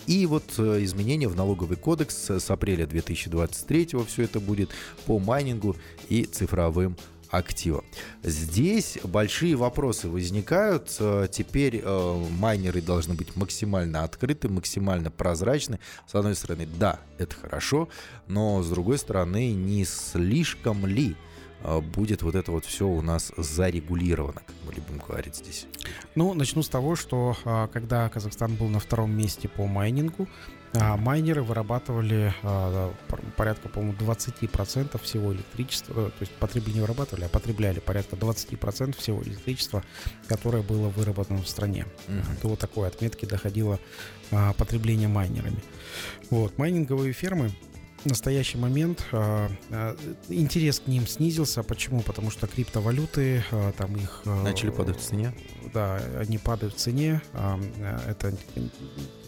И 0.08 0.26
вот 0.26 0.44
э, 0.58 0.84
изменения 0.84 1.28
в 1.28 1.36
налоговый 1.36 1.78
кодекс 1.78 2.30
с 2.30 2.52
апреля 2.52 2.86
2023 2.86 3.90
все 4.08 4.24
это 4.24 4.40
будет 4.40 4.70
по 5.06 5.20
майнингу 5.20 5.76
и 6.10 6.26
цифровым 6.26 6.96
актива. 7.30 7.84
Здесь 8.24 8.98
большие 9.04 9.56
вопросы 9.56 10.08
возникают. 10.08 10.96
Э, 11.00 11.28
теперь 11.32 11.82
э, 11.84 12.26
майнеры 12.40 12.82
должны 12.82 13.14
быть 13.14 13.36
максимально 13.36 14.04
открыты, 14.04 14.50
максимально 14.50 15.12
прозрачны. 15.12 15.80
С 16.08 16.16
одной 16.16 16.36
стороны, 16.36 16.68
да, 16.80 17.00
это 17.18 17.36
хорошо, 17.36 17.90
но 18.28 18.62
с 18.64 18.70
другой 18.70 18.98
стороны, 18.98 19.52
не 19.52 19.86
слишком 19.86 20.86
ли 20.86 21.12
э, 21.12 21.35
будет 21.82 22.22
вот 22.22 22.36
это 22.36 22.52
вот 22.52 22.66
все 22.66 22.88
у 22.88 23.02
нас 23.02 23.32
зарегулировано, 23.38 24.42
как 24.46 24.56
мы 24.66 24.74
любим 24.74 25.02
говорить 25.06 25.36
здесь? 25.36 25.68
Ну, 26.16 26.34
начну 26.34 26.64
с 26.64 26.70
того, 26.70 26.96
что 26.96 27.36
э, 27.44 27.68
когда 27.74 28.10
Казахстан 28.10 28.56
был 28.56 28.68
на 28.68 28.80
втором 28.80 29.16
месте 29.16 29.48
по 29.48 29.66
майнингу, 29.66 30.28
а 30.78 30.98
майнеры 30.98 31.42
вырабатывали 31.42 32.34
а, 32.44 32.94
порядка, 33.38 33.70
по-моему, 33.70 33.96
20% 33.98 35.02
всего 35.02 35.34
электричества, 35.34 35.94
э, 35.94 36.10
то 36.10 36.22
есть 36.22 36.32
потребление 36.34 36.82
вырабатывали, 36.82 37.26
а 37.26 37.30
потребляли 37.30 37.80
порядка 37.80 38.16
20% 38.16 38.98
всего 38.98 39.24
электричества, 39.24 39.84
которое 40.28 40.64
было 40.64 40.90
выработано 40.90 41.42
в 41.42 41.48
стране. 41.48 41.86
Mm-hmm. 42.08 42.42
До 42.42 42.56
такой 42.56 42.88
отметки 42.88 43.26
доходило 43.26 43.80
а, 44.32 44.54
потребление 44.54 45.08
майнерами. 45.08 45.64
Вот, 46.30 46.58
майнинговые 46.58 47.14
фермы 47.14 47.52
настоящий 48.06 48.58
момент 48.58 49.06
э, 49.12 49.48
интерес 50.30 50.80
к 50.80 50.88
ним 50.88 51.08
снизился. 51.08 51.64
Почему? 51.64 52.02
Потому 52.02 52.32
что 52.32 52.48
криптовалюты, 52.48 53.44
э, 53.52 53.72
там 53.78 53.96
их... 53.96 54.22
Начали 54.26 54.70
падать 54.70 54.98
в 54.98 55.02
цене? 55.02 55.34
Да, 55.74 56.00
они 56.20 56.38
падают 56.38 56.76
в 56.76 56.78
цене. 56.78 57.22
Это 58.08 58.34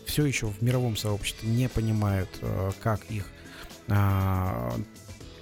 все 0.06 0.26
еще 0.26 0.48
в 0.48 0.62
мировом 0.62 0.96
сообществе 0.96 1.50
не 1.50 1.68
понимают, 1.68 2.30
как 2.82 3.04
их 3.10 3.26
а, 3.90 4.74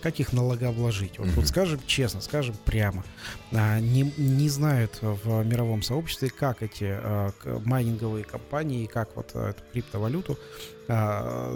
как 0.05 0.19
их 0.19 0.33
налогообложить. 0.33 1.17
Вот, 1.17 1.29
mm-hmm. 1.29 1.35
вот 1.35 1.47
скажем 1.47 1.79
честно, 1.87 2.21
скажем 2.21 2.55
прямо, 2.63 3.03
а, 3.51 3.79
не, 3.79 4.13
не 4.17 4.49
знают 4.49 4.99
в 5.01 5.43
мировом 5.43 5.81
сообществе, 5.81 6.29
как 6.29 6.61
эти 6.61 6.85
а, 6.87 7.31
майнинговые 7.65 8.23
компании, 8.23 8.85
как 8.85 9.15
вот 9.15 9.33
эту 9.35 9.63
криптовалюту 9.73 10.37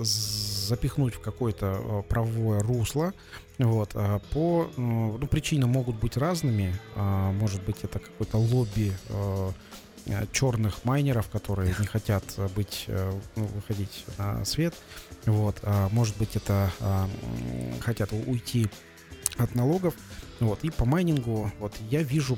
запихнуть 0.02 1.14
в 1.14 1.20
какое-то 1.20 2.04
правовое 2.10 2.62
русло. 2.62 3.14
Вот, 3.60 3.96
по 4.32 4.68
ну, 4.76 5.28
причинам 5.30 5.70
могут 5.70 5.98
быть 5.98 6.18
разными. 6.18 6.74
Может 6.96 7.62
быть, 7.62 7.84
это 7.84 8.00
какой-то 8.00 8.38
лобби 8.38 8.92
черных 10.32 10.86
майнеров, 10.86 11.30
которые 11.30 11.76
не 11.80 11.86
хотят 11.86 12.24
быть, 12.56 12.86
э, 12.88 13.20
ну, 13.36 13.46
выходить 13.46 14.06
на 14.18 14.44
свет. 14.46 14.74
Вот, 15.26 15.58
а, 15.64 15.90
может 15.90 16.18
быть, 16.18 16.36
это 16.36 16.72
а, 16.80 17.10
хотят 17.82 18.12
уйти 18.12 18.68
от 19.38 19.56
налогов. 19.56 19.94
Вот, 20.40 20.64
и 20.64 20.70
по 20.70 20.86
майнингу 20.86 21.52
вот 21.60 21.74
я 21.90 22.02
вижу 22.02 22.38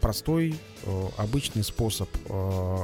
простой, 0.00 0.54
э, 0.84 1.08
обычный 1.16 1.64
способ 1.64 2.08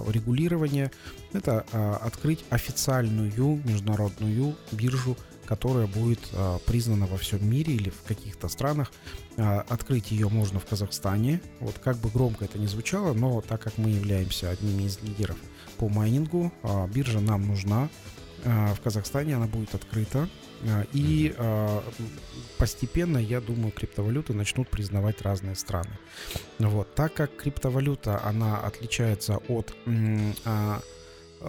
регулирования. 0.08 0.90
Это 1.32 1.64
открыть 2.00 2.44
официальную 2.50 3.32
международную 3.64 4.56
биржу 4.72 5.16
которая 5.46 5.86
будет 5.86 6.20
а, 6.32 6.58
признана 6.60 7.06
во 7.06 7.16
всем 7.16 7.48
мире 7.48 7.74
или 7.74 7.90
в 7.90 8.02
каких-то 8.02 8.48
странах. 8.48 8.92
А, 9.36 9.64
открыть 9.68 10.10
ее 10.10 10.28
можно 10.28 10.60
в 10.60 10.66
Казахстане. 10.66 11.40
Вот 11.60 11.76
как 11.82 11.96
бы 11.98 12.08
громко 12.08 12.44
это 12.44 12.58
не 12.58 12.66
звучало, 12.66 13.14
но 13.14 13.40
так 13.40 13.62
как 13.62 13.78
мы 13.78 13.90
являемся 13.90 14.50
одними 14.50 14.84
из 14.84 15.00
лидеров 15.00 15.36
по 15.78 15.88
майнингу, 15.88 16.52
а, 16.62 16.86
биржа 16.86 17.20
нам 17.20 17.46
нужна. 17.46 17.88
А, 18.44 18.74
в 18.74 18.80
Казахстане 18.80 19.36
она 19.36 19.46
будет 19.46 19.74
открыта. 19.74 20.28
А, 20.66 20.86
и 20.92 21.34
а, 21.36 21.82
постепенно, 22.58 23.18
я 23.18 23.40
думаю, 23.40 23.72
криптовалюты 23.72 24.32
начнут 24.32 24.68
признавать 24.68 25.22
разные 25.22 25.56
страны. 25.56 25.98
Вот. 26.58 26.94
Так 26.94 27.14
как 27.14 27.36
криптовалюта, 27.36 28.22
она 28.24 28.58
отличается 28.60 29.38
от 29.48 29.74
а, 30.44 30.80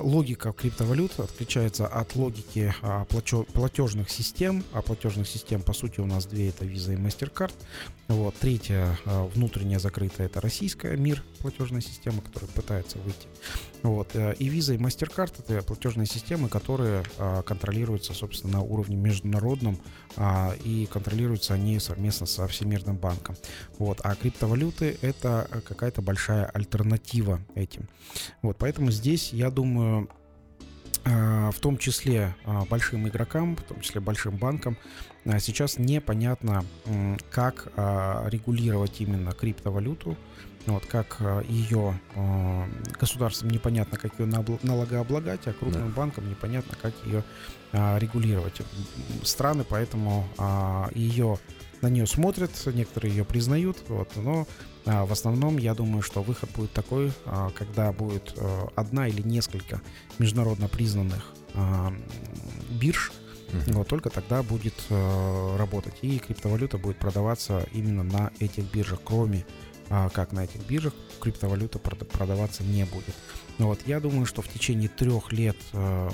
логика 0.02 0.52
криптовалют 0.52 1.20
отличается 1.20 1.88
от 1.88 2.16
логики 2.16 2.74
а, 2.82 3.06
платежных 3.06 4.10
систем. 4.10 4.64
А 4.74 4.82
платежных 4.82 5.28
систем, 5.28 5.62
по 5.62 5.74
сути, 5.74 6.00
у 6.00 6.06
нас 6.06 6.26
две, 6.26 6.50
это 6.50 6.66
Visa 6.66 6.94
и 6.94 6.98
MasterCard. 6.98 7.54
Вот. 8.08 8.36
Третья, 8.36 8.98
а, 9.06 9.26
внутренняя 9.28 9.80
закрытая, 9.80 10.28
это 10.28 10.42
российская 10.42 10.96
МИР, 10.96 11.24
платежная 11.40 11.82
система, 11.82 12.22
которая 12.22 12.50
пытается 12.52 12.98
выйти. 13.00 13.28
Вот. 13.84 14.16
Э, 14.16 14.34
и 14.38 14.50
Visa 14.50 14.76
и 14.76 14.78
MasterCard— 14.78 15.34
это 15.48 15.64
платежные 15.64 16.08
системы, 16.08 16.50
которые 16.50 17.04
а, 17.18 17.42
контролируются, 17.42 18.14
собственно, 18.14 18.54
на 18.54 18.62
уровне 18.62 18.96
международном, 18.96 19.80
и 20.64 20.88
контролируются 20.90 21.56
они 21.56 21.78
совместно 21.80 22.26
со 22.26 22.48
Всемирным 22.48 22.96
банком. 22.96 23.36
Вот. 23.78 24.00
А 24.02 24.16
криптовалюты— 24.16 24.98
это 25.02 25.50
какая-то 25.68 26.02
большая 26.02 26.46
альтернатива 26.46 27.42
этим. 27.54 27.90
Вот. 28.42 28.56
Поэтому 28.58 28.92
здесь, 28.92 29.34
я 29.34 29.50
думаю, 29.50 29.85
а, 31.08 31.52
в 31.52 31.60
том 31.60 31.78
числе 31.78 32.36
а, 32.46 32.66
большим 32.66 33.08
игрокам, 33.08 33.56
в 33.56 33.62
том 33.62 33.80
числе 33.82 34.02
большим 34.02 34.38
банкам, 34.38 34.76
а, 35.26 35.40
сейчас 35.40 35.78
непонятно, 35.78 36.64
как 37.30 37.68
регулировать 38.28 39.02
именно 39.02 39.32
криптовалюту, 39.32 40.18
вот, 40.66 40.84
как 40.88 41.22
ее 41.48 42.00
государством 43.00 43.52
непонятно, 43.52 44.00
как 44.00 44.20
ее 44.20 44.26
налогооблагать, 44.26 45.46
а 45.46 45.54
крупным 45.54 45.90
да. 45.90 45.96
банкам 45.96 46.28
непонятно, 46.28 46.76
как 46.82 46.94
ее 47.06 47.24
регулировать. 47.72 48.62
Страны 49.22 49.64
поэтому 49.68 50.28
ее 50.96 51.38
на 51.82 51.88
нее 51.88 52.08
смотрят, 52.08 52.50
некоторые 52.74 53.16
ее 53.16 53.26
признают, 53.26 53.78
вот, 53.90 54.10
но 54.16 54.42
а, 54.42 54.75
в 54.86 55.12
основном 55.12 55.58
я 55.58 55.74
думаю, 55.74 56.02
что 56.02 56.22
выход 56.22 56.50
будет 56.52 56.72
такой, 56.72 57.12
а, 57.26 57.50
когда 57.52 57.92
будет 57.92 58.36
а, 58.38 58.68
одна 58.76 59.08
или 59.08 59.22
несколько 59.22 59.82
международно 60.20 60.68
признанных 60.68 61.34
а, 61.54 61.92
бирж, 62.70 63.12
uh 63.56 63.74
Вот 63.74 63.88
только 63.88 64.10
тогда 64.10 64.44
будет 64.44 64.74
э, 64.90 65.56
работать. 65.58 65.96
И 66.02 66.20
криптовалюта 66.20 66.78
будет 66.78 66.98
продаваться 66.98 67.68
именно 67.74 68.04
на 68.04 68.32
этих 68.40 68.72
биржах, 68.72 69.00
кроме 69.04 69.46
э, 69.90 70.10
как 70.14 70.32
на 70.32 70.44
этих 70.44 70.66
биржах, 70.68 70.94
криптовалюта 71.20 71.80
продаваться 71.80 72.64
не 72.64 72.86
будет. 72.86 73.16
Но 73.58 73.68
вот 73.68 73.80
я 73.86 74.00
думаю, 74.00 74.26
что 74.26 74.42
в 74.42 74.48
течение 74.48 74.90
трех 74.90 75.32
лет 75.32 75.58
э, 75.74 76.10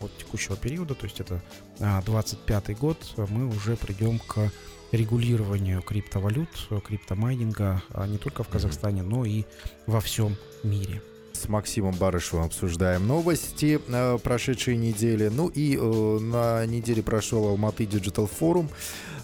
от 0.00 0.16
текущего 0.16 0.56
периода, 0.56 0.94
то 0.94 1.04
есть 1.04 1.20
это 1.20 1.42
э, 1.78 2.02
25 2.06 2.78
год, 2.78 3.14
мы 3.28 3.46
уже 3.48 3.76
придем 3.76 4.18
к 4.18 4.50
регулированию 4.96 5.82
криптовалют, 5.82 6.48
криптомайнинга 6.86 7.82
а 7.92 8.06
не 8.06 8.18
только 8.18 8.42
в 8.42 8.48
Казахстане, 8.48 9.02
но 9.02 9.24
и 9.24 9.44
во 9.86 10.00
всем 10.00 10.36
мире. 10.62 11.02
С 11.36 11.48
Максимом 11.48 11.94
Барышевым 11.94 12.46
обсуждаем 12.46 13.06
новости 13.06 13.78
э, 13.86 14.18
прошедшей 14.18 14.76
недели. 14.76 15.28
Ну 15.28 15.48
и 15.48 15.76
э, 15.76 16.18
на 16.18 16.64
неделе 16.64 17.02
прошел 17.02 17.46
Алматы 17.46 17.84
Digital 17.84 18.28
Forum. 18.28 18.68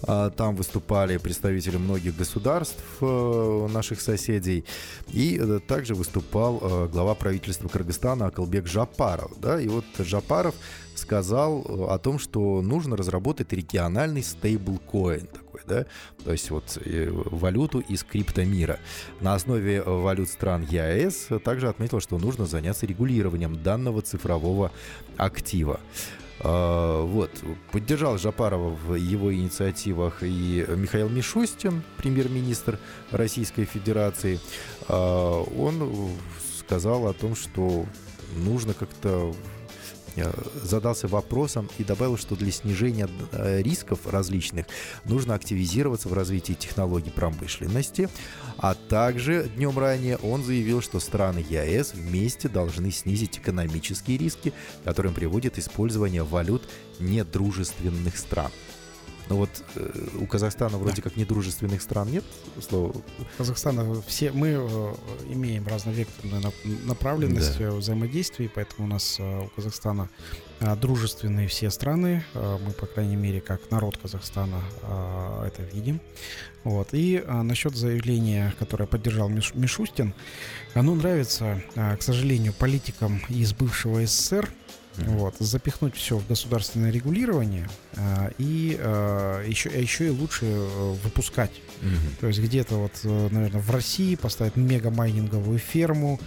Э, 0.07 0.31
там 0.37 0.55
выступали 0.55 1.17
представители 1.17 1.79
многих 1.79 2.15
государств 2.15 2.85
э, 3.01 3.69
наших 3.73 4.03
соседей. 4.03 4.67
И 5.09 5.39
э, 5.41 5.61
также 5.67 5.95
выступал 5.95 6.59
э, 6.61 6.89
глава 6.93 7.15
правительства 7.15 7.69
Кыргызстана 7.69 8.27
Акылбек 8.27 8.67
Жапаров. 8.67 9.33
Да? 9.41 9.59
И 9.59 9.69
вот 9.69 9.87
Жапаров 9.99 10.55
сказал 10.95 11.65
о 11.89 11.99
том, 11.99 12.19
что 12.19 12.61
нужно 12.61 12.95
разработать 12.95 13.55
региональный 13.55 14.23
стейблкоин 14.23 15.29
такой, 15.53 15.61
да, 15.67 15.87
то 16.25 16.33
есть 16.33 16.51
вот 16.51 16.79
э, 16.85 17.09
валюту 17.11 17.81
из 17.81 18.03
криптомира. 18.05 18.79
На 19.21 19.35
основе 19.35 19.83
валют 19.83 20.29
стран 20.29 20.67
ЕАЭС 20.69 21.29
также 21.45 21.69
отметил, 21.69 22.01
что 22.01 22.19
нужно 22.19 22.47
заняться 22.47 22.87
регулированием 22.87 23.63
данного 23.63 24.03
цифрового 24.03 24.73
актива. 25.17 25.81
Uh, 26.41 27.07
вот, 27.07 27.31
поддержал 27.71 28.19
Жапарова 28.19 28.71
в 28.71 28.97
его 28.97 29.33
инициативах 29.33 30.25
и 30.25 30.67
Михаил 30.77 31.09
Мишустин, 31.09 31.85
премьер-министр 31.99 32.81
Российской 33.13 33.65
Федерации. 33.65 34.41
Uh, 34.89 35.57
он 35.57 36.11
сказал 36.59 37.07
о 37.07 37.13
том, 37.13 37.37
что 37.37 37.87
нужно 38.35 38.75
как-то 38.75 39.33
задался 40.63 41.09
вопросом 41.09 41.69
и 41.79 41.85
добавил, 41.85 42.17
что 42.17 42.37
для 42.37 42.51
снижения 42.51 43.09
э, 43.33 43.63
рисков 43.63 44.07
различных 44.07 44.67
нужно 45.05 45.35
активизироваться 45.35 46.09
в 46.09 46.13
развитии 46.13 46.53
технологий 46.55 47.11
промышленности, 47.11 48.09
а 48.59 48.75
также 48.75 49.51
днем 49.57 49.79
ранее 49.79 50.17
он 50.19 50.45
заявил, 50.45 50.83
что 50.83 51.01
страны 51.01 51.45
ЕАЭС 51.49 51.95
вместе 51.95 52.49
должны 52.49 52.91
снизить 52.91 53.39
экономические 53.39 54.19
риски, 54.19 54.53
которым 54.85 55.15
приводит 55.15 55.59
использование 55.59 56.23
валют 56.23 56.63
недружественных 56.99 58.17
стран. 58.17 58.51
Но 59.33 59.39
вот 59.39 59.65
э, 59.77 60.09
у 60.21 60.27
Казахстана 60.27 60.77
вроде 60.77 60.97
да. 60.97 61.03
как 61.05 61.17
недружественных 61.17 61.81
стран 61.81 62.11
нет 62.11 62.23
слова. 62.61 62.93
Казахстана 63.39 64.03
все 64.07 64.31
мы 64.31 64.49
э, 64.49 64.95
имеем 65.31 65.67
разновекторную 65.67 66.53
направленность 66.85 67.59
да. 67.59 67.71
взаимодействия, 67.71 68.51
поэтому 68.55 68.87
у 68.87 68.91
нас 68.91 69.17
э, 69.19 69.45
у 69.47 69.49
Казахстана 69.57 70.11
э, 70.61 70.77
дружественные 70.77 71.49
все 71.49 71.71
страны. 71.71 72.23
Э, 72.35 72.59
мы, 72.63 72.73
по 72.73 72.85
крайней 72.85 73.17
мере, 73.17 73.41
как 73.41 73.71
народ 73.71 73.97
Казахстана 73.97 74.61
э, 74.83 75.45
это 75.47 75.63
видим. 75.63 76.03
Вот. 76.65 76.89
И 76.93 77.25
э, 77.27 77.43
насчет 77.43 77.75
заявления, 77.75 78.55
которое 78.59 78.85
поддержал 78.85 79.31
Миш, 79.31 79.55
Мишустин, 79.55 80.13
оно 80.75 80.95
нравится, 80.95 81.63
э, 81.75 81.97
к 81.97 82.03
сожалению, 82.03 82.53
политикам 82.53 83.23
из 83.31 83.55
бывшего 83.55 84.05
СССР, 84.05 84.51
вот, 84.99 85.35
запихнуть 85.39 85.97
все 85.97 86.19
в 86.19 86.27
государственное 86.27 86.91
регулирование 86.91 87.69
а, 87.97 88.31
и 88.39 88.77
а, 88.79 89.43
еще, 89.45 89.71
а 89.71 89.79
еще 89.79 90.07
и 90.07 90.11
лучше 90.11 90.47
э, 90.47 90.95
выпускать. 91.05 91.53
Mm-hmm. 91.81 92.21
То 92.21 92.27
есть 92.29 92.41
где-то 92.41 92.77
вот, 92.77 92.93
э, 93.05 93.29
наверное, 93.31 93.61
в 93.61 93.71
России 93.71 94.15
поставить 94.15 94.57
мега-майнинговую 94.57 95.59
ферму, 95.59 96.21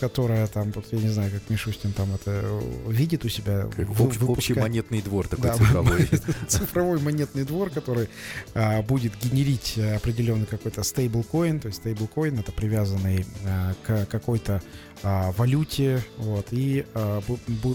которая 0.00 0.46
там, 0.46 0.72
вот, 0.72 0.86
я 0.90 0.98
не 0.98 1.08
знаю, 1.08 1.30
как 1.30 1.48
Мишустин 1.50 1.92
там 1.92 2.12
это 2.14 2.40
э, 2.42 2.60
видит 2.88 3.24
у 3.24 3.28
себя. 3.28 3.68
Как 3.76 3.88
в, 3.88 4.02
общ, 4.02 4.16
общий 4.22 4.54
монетный 4.54 5.02
двор 5.02 5.28
такой 5.28 5.50
да, 5.50 5.54
цифровой. 5.54 6.08
цифровой 6.48 6.98
монетный 7.00 7.44
двор, 7.44 7.70
который 7.70 8.08
а, 8.54 8.82
будет 8.82 9.12
генерить 9.22 9.78
определенный 9.78 10.46
какой-то 10.46 10.82
стейблкоин. 10.82 11.60
То 11.60 11.68
есть 11.68 11.78
стейблкоин 11.78 12.38
это 12.38 12.50
привязанный 12.50 13.26
а, 13.44 13.74
к 13.84 14.06
какой-то 14.06 14.62
а, 15.02 15.32
валюте, 15.32 16.04
вот, 16.18 16.48
и 16.50 16.84
а, 16.94 17.22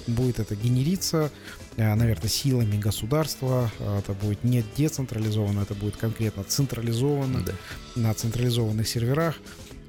будет 0.08 0.40
это 0.40 0.56
генериться, 0.56 1.32
а, 1.78 1.96
наверное, 1.96 2.30
силами 2.30 2.78
государства, 2.78 3.72
а, 3.80 4.00
это 4.00 4.14
будет 4.14 4.44
не 4.44 4.64
децентрализовано, 4.78 5.62
это 5.62 5.74
будет 5.74 5.98
конкретно 5.98 6.44
централизовано 6.44 7.44
да. 7.44 7.54
на 7.96 8.14
централизованных 8.14 8.88
серверах. 8.88 9.36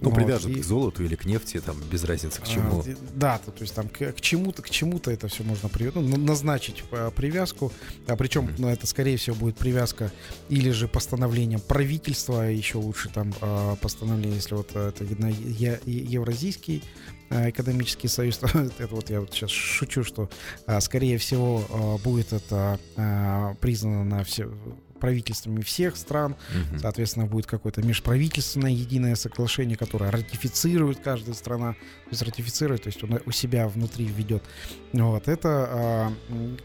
Ну, 0.00 0.10
вот, 0.10 0.16
привяжут 0.16 0.52
и... 0.52 0.60
к 0.60 0.64
золоту 0.64 1.02
или 1.04 1.14
к 1.14 1.24
нефти, 1.24 1.60
там, 1.60 1.76
без 1.90 2.04
разницы 2.04 2.40
к 2.40 2.46
чему. 2.46 2.80
А, 2.80 2.84
да, 3.14 3.38
то, 3.38 3.50
то 3.50 3.62
есть 3.62 3.74
там 3.74 3.88
к, 3.88 4.12
к 4.12 4.20
чему-то, 4.20 4.62
к 4.62 4.68
чему-то 4.68 5.10
это 5.10 5.28
все 5.28 5.42
можно 5.42 5.68
при, 5.68 5.90
ну, 5.94 6.02
назначить 6.16 6.84
а, 6.92 7.10
привязку, 7.10 7.72
а 8.06 8.16
причем, 8.16 8.46
mm-hmm. 8.46 8.54
ну, 8.58 8.68
это, 8.68 8.86
скорее 8.86 9.16
всего, 9.16 9.36
будет 9.36 9.56
привязка 9.56 10.12
или 10.48 10.70
же 10.70 10.86
постановлением 10.86 11.60
правительства, 11.60 12.42
а 12.42 12.46
еще 12.46 12.78
лучше 12.78 13.08
там 13.08 13.32
а, 13.40 13.76
постановление, 13.76 14.36
если 14.36 14.54
вот 14.54 14.76
это 14.76 15.04
видно, 15.04 15.26
е- 15.26 15.80
Евразийский 15.86 16.82
экономический 17.30 18.08
союз, 18.08 18.40
это 18.78 18.94
вот 18.94 19.10
я 19.10 19.20
вот 19.20 19.32
сейчас 19.32 19.50
шучу, 19.50 20.04
что, 20.04 20.30
скорее 20.80 21.18
всего, 21.18 21.98
будет 22.04 22.32
это 22.32 22.78
признано 23.60 24.04
на 24.04 24.22
все 24.22 24.48
правительствами 24.98 25.62
всех 25.62 25.96
стран. 25.96 26.32
Угу. 26.32 26.78
Соответственно, 26.80 27.26
будет 27.26 27.46
какое-то 27.46 27.82
межправительственное 27.82 28.70
единое 28.70 29.14
соглашение, 29.14 29.76
которое 29.76 30.10
ратифицирует 30.10 31.00
каждая 31.00 31.34
страна. 31.34 31.72
То 31.72 32.10
есть 32.10 32.22
ратифицирует, 32.22 32.82
то 32.82 32.88
есть 32.88 33.02
он 33.02 33.20
у 33.24 33.30
себя 33.30 33.68
внутри 33.68 34.04
введет. 34.06 34.42
Вот. 34.92 35.28
Это, 35.28 35.68
а, 35.70 36.12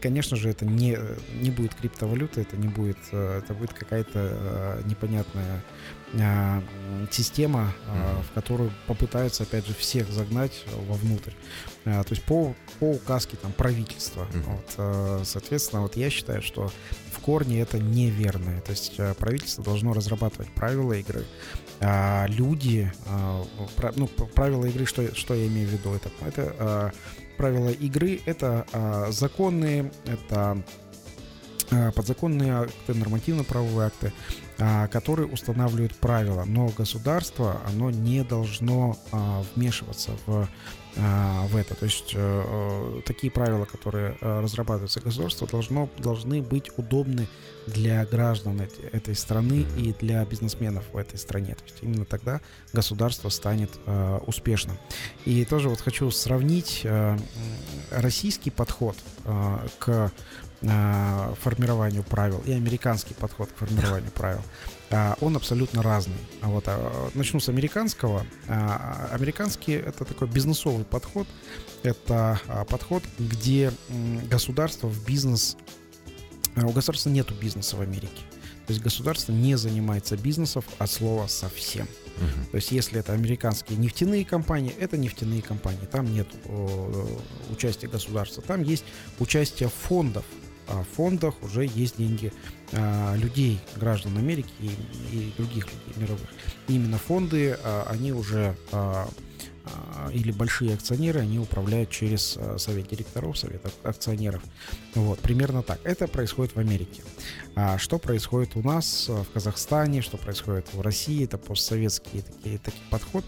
конечно 0.00 0.36
же, 0.36 0.48
это 0.48 0.64
не, 0.64 0.98
не 1.40 1.50
будет 1.50 1.74
криптовалюта, 1.74 2.40
это 2.40 2.56
не 2.56 2.68
будет, 2.68 2.98
э, 3.12 3.38
это 3.38 3.54
будет 3.54 3.72
какая-то 3.72 4.10
э, 4.14 4.82
непонятная 4.86 5.62
а, 6.01 6.01
система, 7.10 7.72
а, 7.88 8.22
в 8.22 8.34
которую 8.34 8.70
попытаются, 8.86 9.44
опять 9.44 9.66
же, 9.66 9.74
всех 9.74 10.10
загнать 10.10 10.64
вовнутрь. 10.86 11.32
То 11.84 12.06
есть 12.10 12.22
по, 12.24 12.54
по 12.78 12.90
указке 12.90 13.36
там, 13.36 13.52
правительства. 13.52 14.26
Вот, 14.34 15.26
соответственно, 15.26 15.82
вот 15.82 15.96
я 15.96 16.10
считаю, 16.10 16.42
что 16.42 16.70
в 17.12 17.18
корне 17.20 17.60
это 17.60 17.78
неверно. 17.78 18.60
То 18.60 18.70
есть 18.70 18.94
э, 18.98 19.14
правительство 19.14 19.64
должно 19.64 19.92
разрабатывать 19.92 20.48
правила 20.54 20.92
игры. 20.92 21.24
А 21.80 22.26
люди, 22.28 22.92
а, 23.06 23.44
ну, 23.96 24.06
правила 24.06 24.66
игры, 24.66 24.86
что, 24.86 25.14
что 25.14 25.34
я 25.34 25.46
имею 25.46 25.68
в 25.68 25.72
виду? 25.72 25.92
Это, 25.92 26.10
это 26.24 26.56
а, 26.58 26.90
правила 27.36 27.70
игры, 27.70 28.20
это 28.24 28.66
а, 28.72 29.10
законные, 29.10 29.92
это 30.06 30.62
подзаконные 31.94 32.52
акты, 32.52 32.92
нормативно-правовые 32.92 33.86
акты, 33.86 34.12
которые 34.58 35.26
устанавливают 35.26 35.94
правила. 35.96 36.44
Но 36.44 36.68
государство, 36.68 37.60
оно 37.66 37.90
не 37.90 38.22
должно 38.22 38.96
вмешиваться 39.54 40.12
в 40.26 40.48
а, 40.96 41.46
в 41.46 41.56
это. 41.56 41.74
То 41.74 41.86
есть 41.86 42.12
э, 42.14 42.18
э, 42.18 43.00
такие 43.06 43.30
правила, 43.30 43.64
которые 43.64 44.16
э, 44.20 44.40
разрабатываются 44.40 45.00
государством, 45.00 45.48
должно, 45.50 45.88
должны 45.98 46.42
быть 46.42 46.70
удобны 46.76 47.28
для 47.66 48.04
граждан 48.04 48.60
этой 48.60 49.14
страны 49.14 49.64
и 49.78 49.94
для 49.98 50.24
бизнесменов 50.26 50.84
в 50.92 50.96
этой 50.96 51.18
стране. 51.18 51.54
То 51.54 51.64
есть 51.64 51.78
именно 51.80 52.04
тогда 52.04 52.40
государство 52.72 53.28
станет 53.28 53.70
успешным. 54.26 54.76
И 55.24 55.44
тоже 55.44 55.68
вот 55.68 55.80
хочу 55.80 56.10
сравнить 56.10 56.84
российский 57.90 58.50
подход 58.50 58.96
к 59.78 60.10
э, 60.62 61.34
формированию 61.40 62.02
правил 62.02 62.42
и 62.46 62.52
американский 62.52 63.14
подход 63.14 63.50
к 63.50 63.56
формированию 63.56 64.10
правил, 64.12 64.42
э, 64.90 65.14
он 65.20 65.36
абсолютно 65.36 65.82
разный. 65.82 66.16
А 66.40 66.48
вот 66.48 66.64
э, 66.66 67.10
начну 67.14 67.40
с 67.40 67.48
американского. 67.48 68.24
Э, 68.48 69.08
американский 69.12 69.72
это 69.72 70.04
такой 70.04 70.28
бизнесовый 70.28 70.84
подход. 70.84 71.26
Это 71.82 72.40
э, 72.46 72.64
подход, 72.68 73.02
где 73.18 73.72
э, 73.88 74.18
государство 74.30 74.86
в 74.88 75.04
бизнес 75.06 75.56
у 76.56 76.70
государства 76.70 77.08
нет 77.08 77.32
бизнеса 77.40 77.76
в 77.76 77.80
Америке. 77.80 78.22
То 78.66 78.72
есть 78.72 78.82
государство 78.82 79.32
не 79.32 79.56
занимается 79.56 80.16
бизнесом 80.16 80.62
от 80.78 80.90
слова 80.90 81.26
совсем. 81.26 81.86
Uh-huh. 81.86 82.50
То 82.50 82.56
есть 82.56 82.70
если 82.70 83.00
это 83.00 83.12
американские 83.12 83.78
нефтяные 83.78 84.24
компании, 84.24 84.72
это 84.78 84.96
нефтяные 84.96 85.42
компании. 85.42 85.86
Там 85.90 86.12
нет 86.12 86.28
о, 86.44 87.18
участия 87.50 87.88
государства. 87.88 88.42
Там 88.42 88.62
есть 88.62 88.84
участие 89.18 89.68
фондов. 89.68 90.24
А 90.68 90.84
фондах 90.96 91.34
уже 91.42 91.64
есть 91.64 91.98
деньги 91.98 92.32
а, 92.72 93.14
людей, 93.16 93.60
граждан 93.76 94.16
Америки 94.16 94.50
и, 94.60 94.70
и 95.12 95.32
других 95.36 95.66
людей 95.66 95.94
мировых. 95.96 96.28
Именно 96.68 96.98
фонды, 96.98 97.56
а, 97.62 97.86
они 97.90 98.12
уже 98.12 98.56
а, 98.70 99.08
или 100.12 100.32
большие 100.32 100.74
акционеры, 100.74 101.20
они 101.20 101.38
управляют 101.38 101.88
через 101.88 102.36
совет 102.58 102.88
директоров, 102.88 103.38
совет 103.38 103.64
акционеров. 103.84 104.42
Вот, 104.96 105.20
примерно 105.20 105.62
так. 105.62 105.78
Это 105.84 106.08
происходит 106.08 106.56
в 106.56 106.58
Америке. 106.58 107.02
А 107.54 107.78
что 107.78 107.98
происходит 107.98 108.56
у 108.56 108.62
нас 108.62 109.08
в 109.08 109.26
Казахстане, 109.32 110.02
что 110.02 110.16
происходит 110.16 110.66
в 110.72 110.80
России, 110.80 111.24
это 111.24 111.38
постсоветский 111.38 112.22
такие, 112.22 112.58
такой 112.58 112.80
подход. 112.90 113.24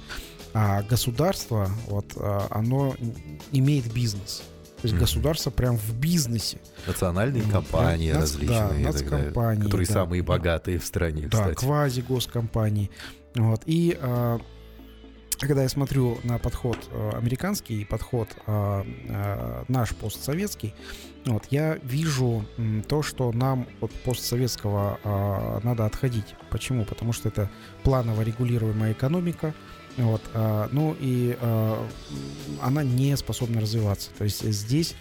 А 0.54 0.82
государство, 0.82 1.70
вот, 1.86 2.16
оно 2.50 2.96
имеет 3.52 3.92
бизнес. 3.92 4.42
То 4.84 4.88
есть 4.88 5.00
государство 5.00 5.50
прям 5.50 5.78
в 5.78 5.94
бизнесе. 5.98 6.58
Национальные 6.86 7.42
компании 7.44 8.12
да, 8.12 8.20
различные, 8.20 8.84
да, 8.84 8.92
нацкомпании, 8.92 9.62
которые 9.62 9.86
да. 9.86 9.92
самые 9.94 10.22
богатые 10.22 10.78
в 10.78 10.84
стране, 10.84 11.22
да, 11.22 11.38
кстати. 11.38 11.54
квази-госкомпании. 11.54 12.90
Вот. 13.34 13.62
И 13.64 13.98
когда 15.40 15.62
я 15.62 15.68
смотрю 15.68 16.18
на 16.22 16.38
подход 16.38 16.78
э, 16.90 17.10
американский 17.16 17.82
и 17.82 17.84
подход 17.84 18.28
э, 18.46 18.82
э, 19.08 19.64
наш 19.68 19.94
постсоветский, 19.94 20.74
вот, 21.26 21.46
я 21.50 21.76
вижу 21.82 22.44
то, 22.88 23.02
что 23.02 23.32
нам 23.32 23.66
от 23.80 23.90
постсоветского 23.90 25.00
э, 25.02 25.60
надо 25.64 25.86
отходить. 25.86 26.34
Почему? 26.50 26.84
Потому 26.84 27.12
что 27.12 27.28
это 27.28 27.50
планово 27.82 28.22
регулируемая 28.22 28.92
экономика, 28.92 29.54
вот, 29.96 30.22
э, 30.32 30.68
ну 30.72 30.96
и 30.98 31.36
э, 31.40 31.88
она 32.62 32.82
не 32.82 33.16
способна 33.16 33.60
развиваться. 33.60 34.10
То 34.18 34.24
есть 34.24 34.42
здесь 34.50 34.94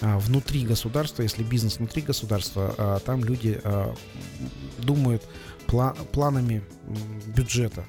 э, 0.00 0.16
внутри 0.18 0.64
государства, 0.64 1.22
если 1.22 1.42
бизнес 1.42 1.78
внутри 1.78 2.02
государства, 2.02 2.74
э, 2.76 2.98
там 3.04 3.24
люди 3.24 3.60
э, 3.62 3.94
думают 4.78 5.22
пла- 5.66 5.96
планами 6.12 6.62
бюджета. 7.26 7.84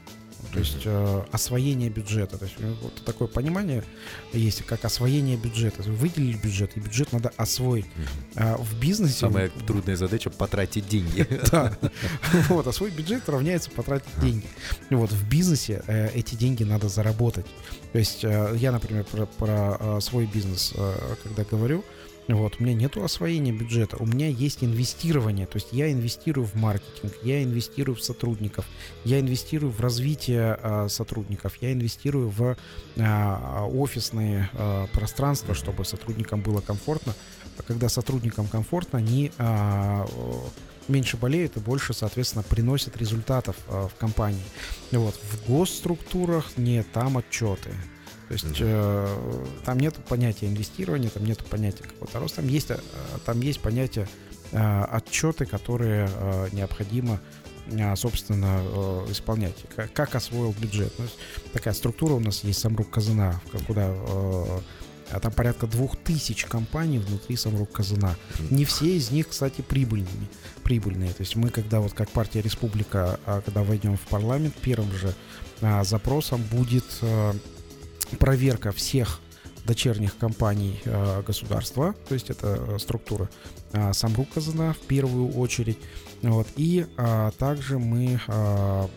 То 0.54 0.60
есть 0.60 0.82
э, 0.86 1.24
освоение 1.32 1.90
бюджета. 1.90 2.38
То 2.38 2.46
есть 2.46 2.56
э, 2.60 2.74
вот 2.82 2.96
такое 3.06 3.28
понимание 3.28 3.84
есть, 4.34 4.64
как 4.66 4.84
освоение 4.86 5.38
бюджета. 5.38 5.84
Выделили 5.84 6.38
бюджет, 6.38 6.76
и 6.76 6.80
бюджет 6.80 7.12
надо 7.14 7.32
освоить. 7.38 7.86
А 8.36 8.58
в 8.58 8.80
бизнесе... 8.80 9.20
Самая 9.20 9.50
трудная 9.50 9.96
задача— 9.96 10.30
потратить 10.32 10.88
деньги. 10.88 11.28
Да. 11.52 11.78
Вот, 12.48 12.66
освоить 12.68 12.94
бюджет 12.94 13.28
равняется 13.28 13.70
потратить 13.72 14.08
деньги. 14.22 14.46
Вот, 14.90 15.12
в 15.12 15.28
бизнесе 15.28 15.84
э, 15.88 16.10
эти 16.14 16.36
деньги 16.36 16.64
надо 16.64 16.88
заработать. 16.88 17.46
То 17.92 18.00
есть 18.00 18.24
э, 18.24 18.56
я, 18.58 18.72
например, 18.72 19.06
про 19.38 20.00
свой 20.00 20.26
бизнес, 20.26 20.74
когда 21.24 21.44
говорю, 21.44 21.84
вот, 22.28 22.56
у 22.60 22.64
меня 22.64 22.74
нет 22.74 22.98
освоения 22.98 23.52
бюджета, 23.52 23.98
у 24.00 24.06
меня 24.06 24.28
есть 24.28 24.64
инвестирование, 24.64 25.48
то 25.48 25.58
есть 25.58 25.70
я 25.72 25.92
инвестирую 25.92 26.46
в 26.46 26.56
маркетинг, 26.56 27.14
я 27.24 27.44
инвестирую 27.44 27.96
в 27.96 28.02
сотрудников, 28.02 28.66
я 29.04 29.20
инвестирую 29.20 29.72
в 29.72 29.80
развитие 29.82 30.58
э, 30.62 30.88
сотрудников, 30.90 31.58
я 31.62 31.74
инвестирую 31.74 32.30
в 32.30 32.56
э, 32.96 33.66
офисные 33.74 34.50
э, 34.54 34.88
пространства, 34.94 35.56
чтобы 35.56 35.84
сотрудникам 35.84 36.42
было 36.42 36.62
комфортно. 36.62 37.16
А 37.58 37.64
когда 37.64 37.90
сотрудникам 37.90 38.48
комфортно, 38.48 39.00
они 39.00 39.32
э, 39.38 40.06
меньше 40.88 41.18
болеют 41.18 41.58
и 41.58 41.60
больше, 41.60 41.94
соответственно, 41.94 42.44
приносят 42.44 42.98
результатов 42.98 43.56
э, 43.68 43.88
в 43.94 44.00
компании. 44.00 44.44
Вот, 44.92 45.16
в 45.16 45.48
госструктурах 45.48 46.58
нет, 46.58 46.86
там 46.94 47.18
отчеты. 47.18 47.72
То 48.32 48.36
есть 48.36 48.58
э, 48.62 49.46
там 49.66 49.78
нет 49.78 49.94
понятия 50.08 50.48
инвестирования, 50.48 51.10
там 51.10 51.26
нет 51.26 51.44
понятия 51.44 51.84
какого-то 51.84 52.18
роста, 52.20 52.38
там 52.38 52.48
есть, 52.48 52.72
э, 52.72 52.80
там 53.26 53.42
есть 53.42 53.60
понятие 53.60 54.08
э, 54.54 54.84
отчеты, 54.84 55.46
которые 55.46 56.08
э, 56.10 56.48
необходимо 56.54 57.20
э, 57.68 57.94
собственно, 57.98 58.62
э, 58.64 59.08
исполнять. 59.12 59.58
Как, 59.76 59.92
как 59.92 60.16
освоил 60.16 60.56
бюджет. 60.58 60.94
Ну, 60.98 61.04
такая 61.52 61.74
структура 61.74 62.14
у 62.14 62.22
нас 62.22 62.46
есть 62.46 62.62
Самрук 62.62 62.90
Казана, 62.90 63.42
куда 63.68 63.94
там 65.22 65.34
порядка 65.34 65.68
двух 65.68 65.98
тысяч 65.98 66.46
компаний 66.46 67.00
внутри 67.00 67.36
Самрук 67.36 67.74
Казана. 67.74 68.16
Не 68.50 68.64
все 68.64 68.96
из 68.96 69.12
них, 69.12 69.28
кстати, 69.28 69.60
прибыльными. 69.60 70.30
Прибыльные. 70.64 71.10
То 71.10 71.24
есть 71.24 71.36
мы, 71.36 71.50
когда 71.50 71.82
вот 71.82 71.92
как 71.92 72.10
партия 72.12 72.42
Республика, 72.42 73.20
когда 73.44 73.62
войдем 73.62 73.98
в 73.98 74.08
парламент, 74.08 74.56
первым 74.62 74.90
же 74.94 75.14
запросом 75.84 76.42
будет 76.50 76.86
проверка 78.20 78.72
всех 78.72 79.20
дочерних 79.66 80.18
компаний 80.18 80.80
э, 80.86 81.22
государства, 81.26 81.96
то 82.08 82.14
есть 82.14 82.30
это 82.30 82.58
э, 82.68 82.80
структура 82.80 83.30
э, 83.74 83.94
Самрук 83.94 84.30
Казана 84.34 84.74
в 84.74 84.80
первую 84.80 85.32
очередь. 85.34 85.78
Вот. 86.22 86.48
И 86.56 86.86
э, 86.98 87.32
также 87.38 87.80
мы 87.80 88.20
э, 88.28 88.88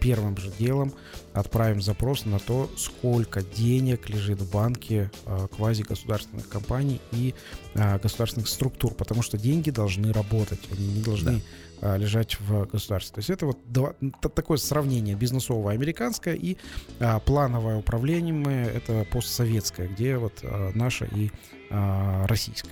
первым 0.00 0.36
же 0.36 0.50
делом 0.58 0.92
отправим 1.32 1.80
запрос 1.80 2.24
на 2.24 2.38
то, 2.38 2.70
сколько 2.76 3.42
денег 3.42 4.08
лежит 4.08 4.40
в 4.40 4.50
банке 4.50 5.10
э, 5.26 5.48
квазигосударственных 5.54 6.48
компаний 6.48 7.00
и 7.12 7.34
э, 7.74 7.98
государственных 7.98 8.48
структур, 8.48 8.94
потому 8.94 9.22
что 9.22 9.38
деньги 9.38 9.70
должны 9.70 10.12
работать, 10.12 10.60
они 10.70 10.86
не 10.88 11.02
должны 11.02 11.30
а, 11.30 11.40
лежать 11.82 12.38
в 12.40 12.66
государстве. 12.66 13.14
То 13.14 13.18
есть 13.18 13.30
это 13.30 13.46
вот 13.46 13.58
два, 13.66 13.94
такое 14.34 14.56
сравнение 14.58 15.14
бизнесовое 15.14 15.74
американское 15.74 16.34
и 16.34 16.56
а, 17.00 17.20
плановое 17.20 17.76
управление 17.76 18.66
это 18.66 19.06
постсоветское, 19.10 19.88
где 19.88 20.16
вот 20.16 20.32
а, 20.42 20.72
наше 20.74 21.08
и 21.14 21.30
а, 21.70 22.26
российское. 22.26 22.70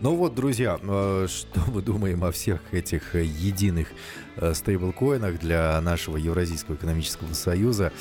Ну 0.00 0.14
вот, 0.14 0.34
друзья, 0.34 0.78
э, 0.82 1.26
что 1.26 1.60
мы 1.70 1.80
думаем 1.80 2.22
о 2.22 2.30
всех 2.30 2.60
этих 2.72 3.14
единых 3.14 3.88
э, 4.36 4.52
стейблкоинах 4.52 5.38
для 5.38 5.80
нашего 5.80 6.18
Евразийского 6.18 6.74
экономического 6.74 7.32
союза? 7.32 7.92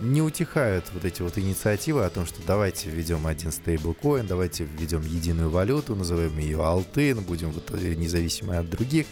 Не 0.00 0.22
утихают 0.22 0.86
вот 0.92 1.04
эти 1.04 1.22
вот 1.22 1.38
инициативы 1.38 2.04
о 2.04 2.10
том, 2.10 2.26
что 2.26 2.40
давайте 2.46 2.90
введем 2.90 3.26
один 3.26 3.52
стейблкоин, 3.52 4.26
давайте 4.26 4.64
введем 4.64 5.02
единую 5.02 5.50
валюту, 5.50 5.94
назовем 5.94 6.38
ее 6.38 6.64
Алтын, 6.64 7.20
будем 7.20 7.50
вот 7.50 7.70
независимы 7.70 8.56
от 8.56 8.68
других. 8.68 9.06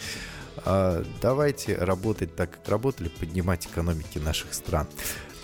А, 0.64 1.04
давайте 1.20 1.76
работать 1.76 2.34
так, 2.34 2.50
как 2.50 2.68
работали, 2.68 3.08
поднимать 3.08 3.66
экономики 3.66 4.18
наших 4.18 4.54
стран. 4.54 4.86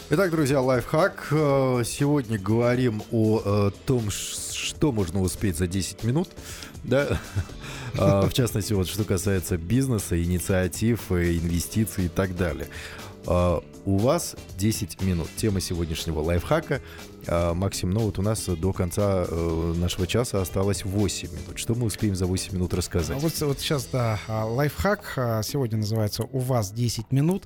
Итак, 0.08 0.30
друзья, 0.30 0.60
лайфхак. 0.60 1.28
Э, 1.32 1.82
сегодня 1.84 2.38
говорим 2.38 3.02
о 3.10 3.70
том, 3.86 4.10
что 4.10 4.92
можно 4.92 5.20
успеть 5.20 5.56
за 5.56 5.66
10 5.66 6.04
минут. 6.04 6.28
Да? 6.84 7.20
А, 7.98 8.28
в 8.28 8.34
частности, 8.34 8.74
вот 8.74 8.88
что 8.88 9.04
касается 9.04 9.56
бизнеса, 9.56 10.22
инициатив, 10.22 11.10
инвестиций 11.12 12.06
и 12.06 12.08
так 12.08 12.36
далее. 12.36 12.68
А, 13.26 13.62
у 13.84 13.98
вас 13.98 14.36
10 14.58 15.02
минут. 15.02 15.28
Тема 15.36 15.60
сегодняшнего 15.60 16.20
лайфхака. 16.20 16.80
А, 17.26 17.54
Максим, 17.54 17.90
ну 17.90 18.00
вот 18.00 18.18
у 18.18 18.22
нас 18.22 18.46
до 18.46 18.72
конца 18.72 19.26
э, 19.28 19.74
нашего 19.76 20.06
часа 20.06 20.40
осталось 20.40 20.84
8 20.84 21.30
минут. 21.30 21.58
Что 21.58 21.74
мы 21.74 21.86
успеем 21.86 22.14
за 22.14 22.26
8 22.26 22.54
минут 22.54 22.74
рассказать? 22.74 23.20
Вот, 23.20 23.38
вот 23.40 23.58
сейчас, 23.60 23.86
да, 23.86 24.18
лайфхак 24.28 25.42
сегодня 25.44 25.78
называется 25.78 26.24
«У 26.24 26.38
вас 26.38 26.72
10 26.72 27.12
минут». 27.12 27.44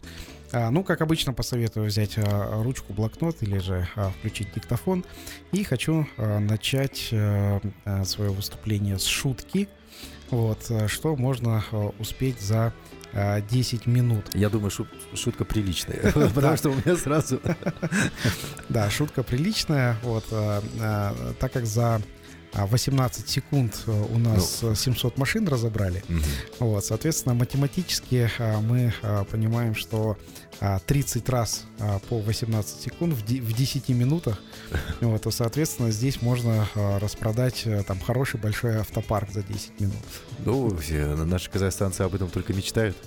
А, 0.53 0.71
ну, 0.71 0.83
как 0.83 1.01
обычно, 1.01 1.33
посоветую 1.33 1.87
взять 1.87 2.15
а, 2.17 2.63
ручку, 2.63 2.93
блокнот 2.93 3.43
или 3.43 3.59
же 3.59 3.87
а, 3.95 4.11
включить 4.11 4.53
диктофон. 4.53 5.05
И 5.53 5.63
хочу 5.63 6.07
начать 6.17 7.09
э, 7.13 7.61
свое 8.05 8.31
выступление 8.31 8.99
с 8.99 9.05
шутки. 9.05 9.69
Вот, 10.31 10.71
э, 10.71 10.89
что 10.89 11.17
можно 11.17 11.63
успеть 11.99 12.41
за 12.41 12.73
10 13.13 13.87
минут. 13.87 14.27
Я 14.35 14.49
думаю, 14.49 14.71
шут, 14.71 14.89
шутка 15.15 15.45
приличная, 15.45 16.13
потому 16.35 16.57
что 16.57 16.71
у 16.71 16.75
меня 16.75 16.97
сразу... 16.97 17.41
Да, 18.69 18.89
шутка 18.91 19.23
приличная, 19.23 19.97
вот, 20.03 20.25
так 21.39 21.53
как 21.53 21.67
за 21.67 22.01
18 22.53 23.29
секунд 23.29 23.83
э, 23.87 23.91
у 23.93 24.19
нас 24.19 24.61
ну. 24.63 24.75
700 24.75 25.19
машин 25.19 25.47
разобрали. 25.47 26.03
Угу. 26.09 26.67
Вот, 26.67 26.85
соответственно, 26.85 27.35
математически 27.35 28.31
мы 28.63 28.93
понимаем, 29.31 29.75
что 29.75 30.17
30 30.87 31.29
раз 31.29 31.65
по 32.09 32.21
18 32.21 32.81
секунд 32.81 33.15
в 33.15 33.53
10 33.53 33.89
минутах, 33.91 34.39
вот, 35.01 35.23
то, 35.23 35.31
соответственно, 35.31 35.91
здесь 35.91 36.23
можно 36.23 36.67
распродать 37.01 37.67
там 37.87 37.99
хороший 38.01 38.39
большой 38.39 38.77
автопарк 38.79 39.31
за 39.31 39.43
10 39.43 39.81
минут. 39.81 39.97
Ну, 40.45 40.77
все, 40.77 41.07
наши 41.07 41.51
казахстанцы 41.51 42.03
об 42.03 42.15
этом 42.15 42.29
только 42.31 42.53
мечтают. 42.53 42.97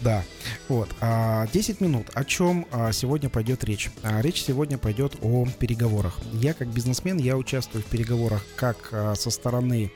Да, 0.00 0.22
вот. 0.68 0.90
10 1.00 1.80
минут. 1.80 2.10
О 2.14 2.24
чем 2.24 2.66
сегодня 2.92 3.30
пойдет 3.30 3.64
речь? 3.64 3.90
Речь 4.02 4.42
сегодня 4.42 4.76
пойдет 4.76 5.16
о 5.22 5.46
переговорах. 5.58 6.18
Я 6.32 6.52
как 6.52 6.68
бизнесмен, 6.68 7.16
я 7.16 7.36
участвую 7.36 7.82
в 7.82 7.86
переговорах 7.86 8.44
как 8.56 9.16
со 9.16 9.30
стороны 9.30 9.90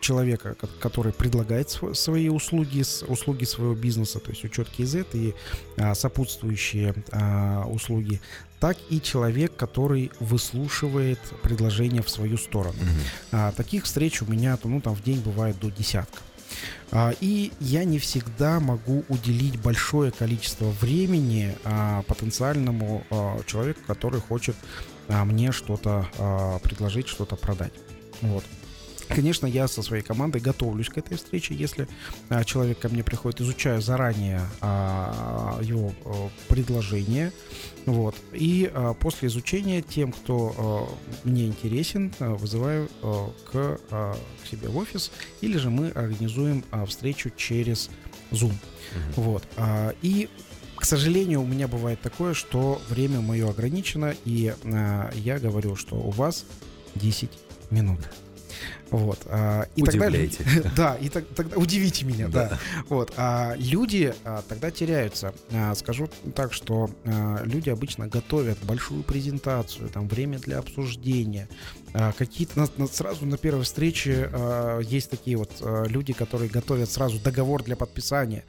человека, 0.00 0.56
который 0.80 1.12
предлагает 1.12 1.70
свои 1.70 2.28
услуги, 2.28 2.84
услуги 3.08 3.44
своего 3.44 3.74
бизнеса, 3.74 4.20
то 4.20 4.30
есть 4.30 4.44
учет 4.44 4.68
КИЗ 4.68 4.96
и 5.12 5.34
сопутствующие 5.94 6.94
услуги, 7.66 8.20
так 8.60 8.76
и 8.88 9.00
человек, 9.00 9.56
который 9.56 10.12
выслушивает 10.20 11.18
предложение 11.42 12.02
в 12.02 12.10
свою 12.10 12.36
сторону. 12.36 12.78
Mm-hmm. 13.32 13.54
Таких 13.56 13.84
встреч 13.84 14.22
у 14.22 14.26
меня 14.26 14.58
ну, 14.62 14.80
там, 14.80 14.94
в 14.94 15.02
день 15.02 15.20
бывает 15.20 15.58
до 15.58 15.70
десятка. 15.70 16.20
А, 16.92 17.14
и 17.20 17.52
я 17.60 17.84
не 17.84 17.98
всегда 17.98 18.60
могу 18.60 19.04
уделить 19.08 19.60
большое 19.60 20.10
количество 20.10 20.70
времени 20.80 21.56
а, 21.64 22.02
потенциальному 22.02 23.04
а, 23.10 23.40
человеку, 23.46 23.80
который 23.86 24.20
хочет 24.20 24.56
мне 25.08 25.50
что-то 25.50 26.06
предложить, 26.62 27.08
что-то 27.08 27.34
продать. 27.34 27.72
Вот. 28.20 28.44
Конечно, 29.14 29.46
я 29.46 29.68
со 29.68 29.82
своей 29.82 30.02
командой 30.02 30.40
готовлюсь 30.40 30.88
к 30.88 30.98
этой 30.98 31.16
встрече. 31.16 31.54
Если 31.54 31.88
а, 32.28 32.44
человек 32.44 32.78
ко 32.78 32.88
мне 32.88 33.02
приходит, 33.02 33.40
изучаю 33.40 33.80
заранее 33.82 34.40
а, 34.60 35.58
его 35.62 35.92
а, 36.04 36.30
предложение. 36.48 37.32
Вот. 37.86 38.14
И 38.32 38.70
а, 38.72 38.94
после 38.94 39.28
изучения 39.28 39.82
тем, 39.82 40.12
кто 40.12 40.54
а, 40.56 41.28
мне 41.28 41.46
интересен, 41.46 42.12
а, 42.20 42.34
вызываю 42.34 42.88
а, 43.02 43.32
к, 43.50 43.80
а, 43.90 44.16
к 44.42 44.46
себе 44.46 44.68
в 44.68 44.76
офис, 44.76 45.10
или 45.40 45.56
же 45.56 45.70
мы 45.70 45.88
организуем 45.90 46.64
а, 46.70 46.86
встречу 46.86 47.30
через 47.36 47.90
Zoom. 48.30 48.52
Mm-hmm. 48.52 49.12
Вот. 49.16 49.44
А, 49.56 49.94
и 50.02 50.28
к 50.80 50.86
сожалению, 50.86 51.42
у 51.42 51.46
меня 51.46 51.68
бывает 51.68 52.00
такое, 52.00 52.32
что 52.32 52.80
время 52.88 53.20
мое 53.20 53.50
ограничено, 53.50 54.14
и 54.24 54.54
а, 54.64 55.10
я 55.14 55.38
говорю, 55.38 55.76
что 55.76 55.96
у 55.96 56.10
вас 56.10 56.46
10 56.94 57.30
минут. 57.70 58.00
Вот. 58.90 59.20
А, 59.26 59.66
и 59.76 59.82
Удивляете. 59.82 60.44
Тогда, 60.44 60.70
да, 60.76 60.96
и 60.96 61.08
так, 61.08 61.24
тогда 61.34 61.56
удивите 61.56 62.04
меня, 62.04 62.28
да. 62.28 62.48
да. 62.48 62.58
Вот. 62.88 63.12
А 63.16 63.54
люди 63.56 64.14
а, 64.24 64.42
тогда 64.48 64.70
теряются. 64.70 65.32
А, 65.52 65.74
скажу 65.74 66.08
так, 66.34 66.52
что 66.52 66.90
а, 67.04 67.42
люди 67.44 67.70
обычно 67.70 68.08
готовят 68.08 68.58
большую 68.62 69.02
презентацию, 69.02 69.88
там 69.88 70.08
время 70.08 70.38
для 70.38 70.58
обсуждения, 70.58 71.48
а, 71.92 72.12
какие-то 72.12 72.58
на, 72.58 72.68
на, 72.76 72.86
сразу 72.86 73.26
на 73.26 73.36
первой 73.36 73.64
встрече 73.64 74.28
а, 74.32 74.80
есть 74.80 75.10
такие 75.10 75.36
вот 75.36 75.50
а, 75.60 75.84
люди, 75.84 76.12
которые 76.12 76.50
готовят 76.50 76.90
сразу 76.90 77.20
договор 77.20 77.62
для 77.62 77.76
подписания. 77.76 78.44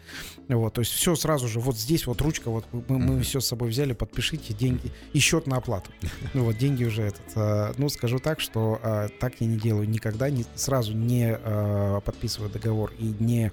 Вот, 0.47 0.73
то 0.73 0.81
есть 0.81 0.91
все 0.91 1.15
сразу 1.15 1.47
же, 1.47 1.59
вот 1.59 1.77
здесь 1.77 2.07
вот 2.07 2.21
ручка, 2.21 2.49
вот 2.49 2.65
мы, 2.71 2.99
мы 2.99 3.21
все 3.21 3.39
с 3.39 3.47
собой 3.47 3.69
взяли, 3.69 3.93
подпишите 3.93 4.53
деньги 4.53 4.91
и 5.13 5.19
счет 5.19 5.47
на 5.47 5.57
оплату. 5.57 5.91
Ну 6.33 6.45
вот 6.45 6.57
деньги 6.57 6.85
уже 6.85 7.03
этот. 7.03 7.21
А, 7.35 7.73
ну 7.77 7.89
скажу 7.89 8.19
так, 8.19 8.39
что 8.39 8.79
а, 8.81 9.07
так 9.19 9.33
я 9.39 9.47
не 9.47 9.57
делаю 9.57 9.89
никогда, 9.89 10.29
не, 10.31 10.45
сразу 10.55 10.93
не 10.93 11.33
а, 11.33 11.99
подписываю 12.01 12.49
договор 12.49 12.93
и 12.97 13.13
не 13.19 13.51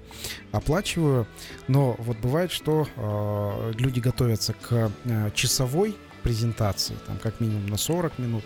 оплачиваю. 0.51 1.27
Но 1.67 1.95
вот 1.99 2.17
бывает, 2.17 2.51
что 2.51 2.87
а, 2.95 3.71
люди 3.71 3.99
готовятся 3.99 4.53
к 4.53 4.91
а, 5.05 5.31
часовой 5.31 5.95
презентации, 6.23 6.95
там 7.07 7.17
как 7.17 7.39
минимум 7.39 7.67
на 7.67 7.77
40 7.77 8.19
минут. 8.19 8.43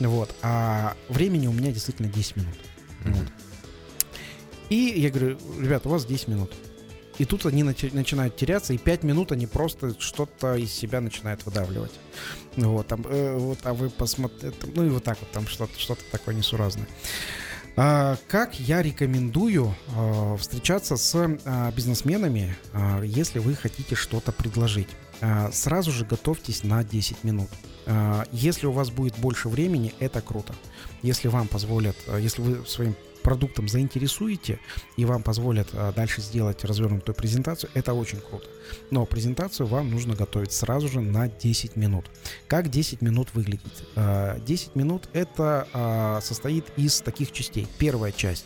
Вот. 0.00 0.34
А 0.42 0.96
времени 1.08 1.46
у 1.46 1.52
меня 1.52 1.72
действительно 1.72 2.08
10 2.08 2.36
минут. 2.36 2.54
Mm-hmm. 3.04 3.12
Вот. 3.12 3.28
И 4.70 4.94
я 4.96 5.10
говорю, 5.10 5.38
ребята, 5.60 5.88
у 5.88 5.92
вас 5.92 6.06
10 6.06 6.28
минут. 6.28 6.52
И 7.18 7.24
тут 7.24 7.44
они 7.46 7.62
начинают 7.62 8.36
теряться, 8.36 8.72
и 8.72 8.78
5 8.78 9.02
минут 9.02 9.32
они 9.32 9.46
просто 9.46 9.94
что-то 10.00 10.54
из 10.54 10.72
себя 10.72 11.00
начинают 11.00 11.44
выдавливать. 11.44 11.92
Вот, 12.56 12.86
там, 12.86 13.04
э, 13.06 13.36
вот, 13.36 13.58
а 13.64 13.74
вы 13.74 13.90
посмотрите, 13.90 14.52
ну 14.74 14.86
и 14.86 14.88
вот 14.88 15.04
так 15.04 15.18
вот, 15.20 15.30
там 15.30 15.46
что-то 15.46 15.78
что 15.78 15.96
такое 16.10 16.34
несуразное. 16.34 16.86
А, 17.74 18.16
как 18.28 18.60
я 18.60 18.82
рекомендую 18.82 19.74
а, 19.96 20.36
встречаться 20.36 20.96
с 20.96 21.14
а, 21.44 21.72
бизнесменами, 21.72 22.54
если 23.02 23.38
вы 23.38 23.54
хотите 23.54 23.94
что-то 23.94 24.32
предложить? 24.32 24.88
Сразу 25.52 25.92
же 25.92 26.04
готовьтесь 26.04 26.64
на 26.64 26.82
10 26.82 27.22
минут. 27.22 27.48
Если 28.32 28.66
у 28.66 28.72
вас 28.72 28.90
будет 28.90 29.16
больше 29.18 29.48
времени, 29.48 29.94
это 30.00 30.20
круто. 30.20 30.52
Если 31.02 31.28
вам 31.28 31.46
позволят, 31.46 31.94
если 32.18 32.42
вы 32.42 32.66
своим 32.66 32.96
продуктом 33.22 33.68
заинтересуете 33.68 34.58
и 34.96 35.04
вам 35.04 35.22
позволят 35.22 35.68
дальше 35.94 36.20
сделать 36.20 36.64
развернутую 36.64 37.14
презентацию, 37.14 37.70
это 37.74 37.94
очень 37.94 38.20
круто. 38.20 38.46
Но 38.90 39.06
презентацию 39.06 39.66
вам 39.66 39.90
нужно 39.90 40.14
готовить 40.14 40.52
сразу 40.52 40.88
же 40.88 41.00
на 41.00 41.28
10 41.28 41.76
минут. 41.76 42.06
Как 42.48 42.68
10 42.70 43.02
минут 43.02 43.34
выглядит? 43.34 43.84
10 43.96 44.76
минут 44.76 45.08
это 45.12 46.20
состоит 46.22 46.66
из 46.76 47.00
таких 47.00 47.32
частей. 47.32 47.66
Первая 47.78 48.12
часть 48.12 48.44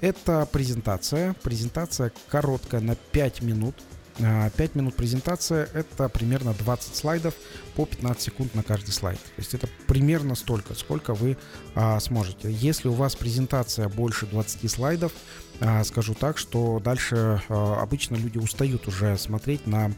это 0.00 0.46
презентация. 0.50 1.34
Презентация 1.42 2.12
короткая 2.28 2.80
на 2.80 2.94
5 2.94 3.42
минут. 3.42 3.74
5 4.16 4.24
а, 4.24 4.78
минут 4.78 4.94
презентация— 4.94 5.68
это 5.74 6.08
примерно 6.08 6.54
20 6.54 6.94
слайдов 6.94 7.34
по 7.74 7.84
15 7.84 8.22
секунд 8.22 8.54
на 8.54 8.62
каждый 8.62 8.92
слайд. 8.92 9.18
То 9.18 9.38
есть 9.38 9.54
это 9.54 9.68
примерно 9.86 10.34
столько, 10.34 10.74
сколько 10.74 11.14
вы 11.14 11.36
а, 11.74 11.98
сможете. 12.00 12.50
Если 12.50 12.88
у 12.88 12.92
вас 12.92 13.16
презентация 13.16 13.88
больше 13.88 14.26
20 14.26 14.70
слайдов, 14.70 15.12
а, 15.60 15.82
скажу 15.84 16.14
так, 16.14 16.38
что 16.38 16.80
дальше 16.80 17.42
а, 17.48 17.80
обычно 17.82 18.16
люди 18.16 18.38
устают 18.38 18.86
уже 18.86 19.18
смотреть 19.18 19.66
на 19.66 19.92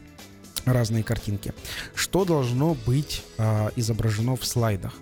разные 0.73 1.03
картинки. 1.03 1.53
Что 1.95 2.25
должно 2.25 2.75
быть 2.85 3.23
а, 3.37 3.71
изображено 3.75 4.35
в 4.35 4.45
слайдах? 4.45 4.93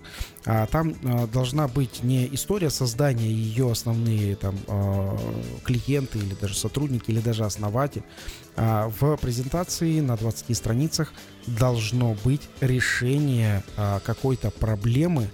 А, 0.44 0.66
там 0.66 0.94
а, 1.04 1.26
должна 1.26 1.68
быть 1.68 2.02
не 2.02 2.26
история 2.34 2.70
создания 2.70 3.28
ее 3.28 3.70
основные 3.70 4.36
там 4.36 4.56
клиенты 5.64 6.18
или 6.18 6.34
даже 6.34 6.54
сотрудники 6.54 7.10
или 7.10 7.20
даже 7.20 7.44
основатель. 7.44 8.02
В 8.56 9.16
презентации 9.18 10.00
на 10.00 10.16
20 10.16 10.56
страницах 10.56 11.12
должно 11.46 12.16
быть 12.24 12.48
решение 12.60 13.62
какой-то 14.04 14.50
проблемы, 14.50 15.28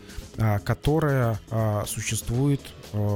которая 0.64 1.38
существует, 1.86 2.60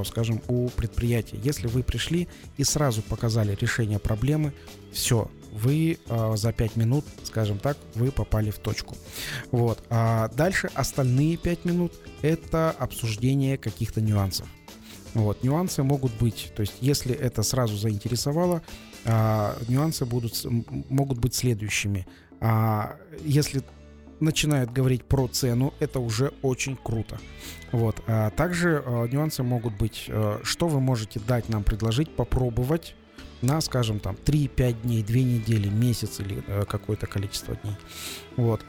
скажем, 0.04 0.40
у 0.46 0.68
предприятия. 0.68 1.38
Если 1.42 1.66
вы 1.66 1.82
пришли 1.82 2.28
и 2.56 2.62
сразу 2.62 3.02
показали 3.02 3.56
решение 3.60 3.98
проблемы, 3.98 4.52
все, 4.92 5.28
вы 5.56 5.98
э, 6.08 6.32
за 6.36 6.52
5 6.52 6.76
минут, 6.76 7.04
скажем 7.24 7.58
так, 7.58 7.76
вы 7.94 8.10
попали 8.10 8.50
в 8.50 8.58
точку. 8.58 8.96
Вот. 9.50 9.82
А 9.90 10.28
дальше 10.28 10.70
остальные 10.74 11.36
5 11.36 11.64
минут 11.64 11.92
это 12.22 12.70
обсуждение 12.70 13.56
каких-то 13.56 14.00
нюансов. 14.00 14.46
Вот, 15.14 15.42
нюансы 15.42 15.82
могут 15.82 16.12
быть, 16.18 16.52
то 16.54 16.60
есть 16.60 16.74
если 16.80 17.14
это 17.14 17.42
сразу 17.42 17.74
заинтересовало, 17.74 18.60
а, 19.06 19.56
нюансы 19.66 20.04
будут, 20.04 20.44
могут 20.90 21.18
быть 21.18 21.34
следующими. 21.34 22.06
А, 22.40 22.96
если 23.24 23.62
начинают 24.20 24.72
говорить 24.72 25.04
про 25.04 25.26
цену, 25.28 25.72
это 25.80 26.00
уже 26.00 26.32
очень 26.42 26.76
круто. 26.76 27.18
Вот. 27.72 28.02
А 28.06 28.30
также 28.30 28.82
а, 28.84 29.06
нюансы 29.06 29.42
могут 29.42 29.74
быть, 29.76 30.06
а, 30.08 30.40
что 30.42 30.68
вы 30.68 30.80
можете 30.80 31.20
дать 31.20 31.48
нам 31.48 31.64
предложить, 31.64 32.14
попробовать 32.14 32.94
на, 33.42 33.60
скажем, 33.60 34.00
там 34.00 34.16
3-5 34.24 34.82
дней, 34.82 35.02
2 35.02 35.16
недели, 35.16 35.68
месяц 35.68 36.20
или 36.20 36.42
э, 36.46 36.64
какое-то 36.66 37.06
количество 37.06 37.56
дней. 37.56 37.76
Вот. 38.36 38.62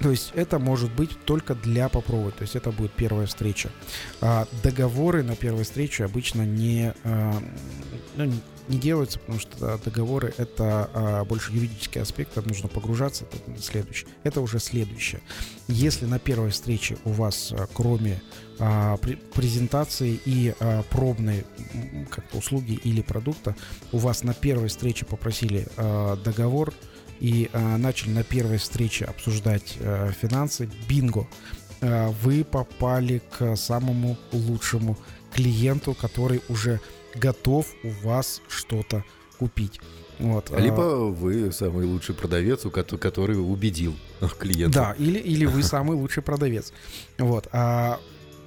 То 0.00 0.10
есть 0.10 0.32
это 0.34 0.58
может 0.58 0.90
быть 0.92 1.10
только 1.24 1.54
для 1.54 1.88
попробовать. 1.88 2.36
То 2.36 2.42
есть 2.42 2.56
это 2.56 2.70
будет 2.70 2.92
первая 2.92 3.26
встреча. 3.26 3.70
А 4.20 4.48
договоры 4.62 5.22
на 5.22 5.36
первой 5.36 5.64
встрече 5.64 6.04
обычно 6.04 6.42
не, 6.42 6.94
а, 7.04 7.38
ну, 8.16 8.32
не 8.68 8.78
делаются, 8.78 9.18
потому 9.18 9.38
что 9.38 9.78
договоры 9.84 10.32
это 10.38 10.90
а, 10.94 11.24
больше 11.24 11.52
юридический 11.52 12.00
аспект, 12.00 12.32
там 12.32 12.46
нужно 12.46 12.68
погружаться. 12.68 13.26
Это 13.26 13.60
следующее. 13.60 14.08
Это 14.22 14.40
уже 14.40 14.58
следующее. 14.58 15.20
Если 15.68 16.06
на 16.06 16.18
первой 16.18 16.50
встрече 16.50 16.96
у 17.04 17.10
вас, 17.10 17.52
а, 17.52 17.66
кроме 17.72 18.22
презентации 19.32 20.20
и 20.26 20.54
пробной 20.90 21.46
как 22.10 22.26
услуги 22.34 22.72
или 22.74 23.00
продукта, 23.00 23.56
у 23.90 23.96
вас 23.96 24.22
на 24.22 24.34
первой 24.34 24.68
встрече 24.68 25.06
попросили 25.06 25.66
договор 26.22 26.74
и 27.20 27.50
а, 27.52 27.76
начали 27.76 28.10
на 28.10 28.24
первой 28.24 28.58
встрече 28.58 29.04
обсуждать 29.04 29.76
а, 29.80 30.10
финансы, 30.10 30.68
бинго 30.88 31.28
э, 31.80 32.08
вы 32.22 32.44
попали 32.44 33.22
к 33.38 33.56
самому 33.56 34.16
лучшему 34.32 34.96
клиенту, 35.32 35.94
который 35.94 36.42
уже 36.48 36.80
готов 37.14 37.66
у 37.84 37.90
вас 38.06 38.40
что-то 38.48 39.04
купить. 39.38 39.80
Вот. 40.18 40.50
Либо 40.58 41.08
вы 41.08 41.50
самый 41.52 41.86
лучший 41.86 42.14
продавец, 42.14 42.62
который 42.62 43.36
убедил 43.36 43.94
клиента. 44.38 44.78
Да, 44.78 44.94
или, 44.98 45.18
или 45.18 45.46
вы 45.46 45.62
самый 45.76 45.96
лучший 45.96 46.22
продавец. 46.22 46.72
Вот. 47.18 47.48
А 47.52 47.98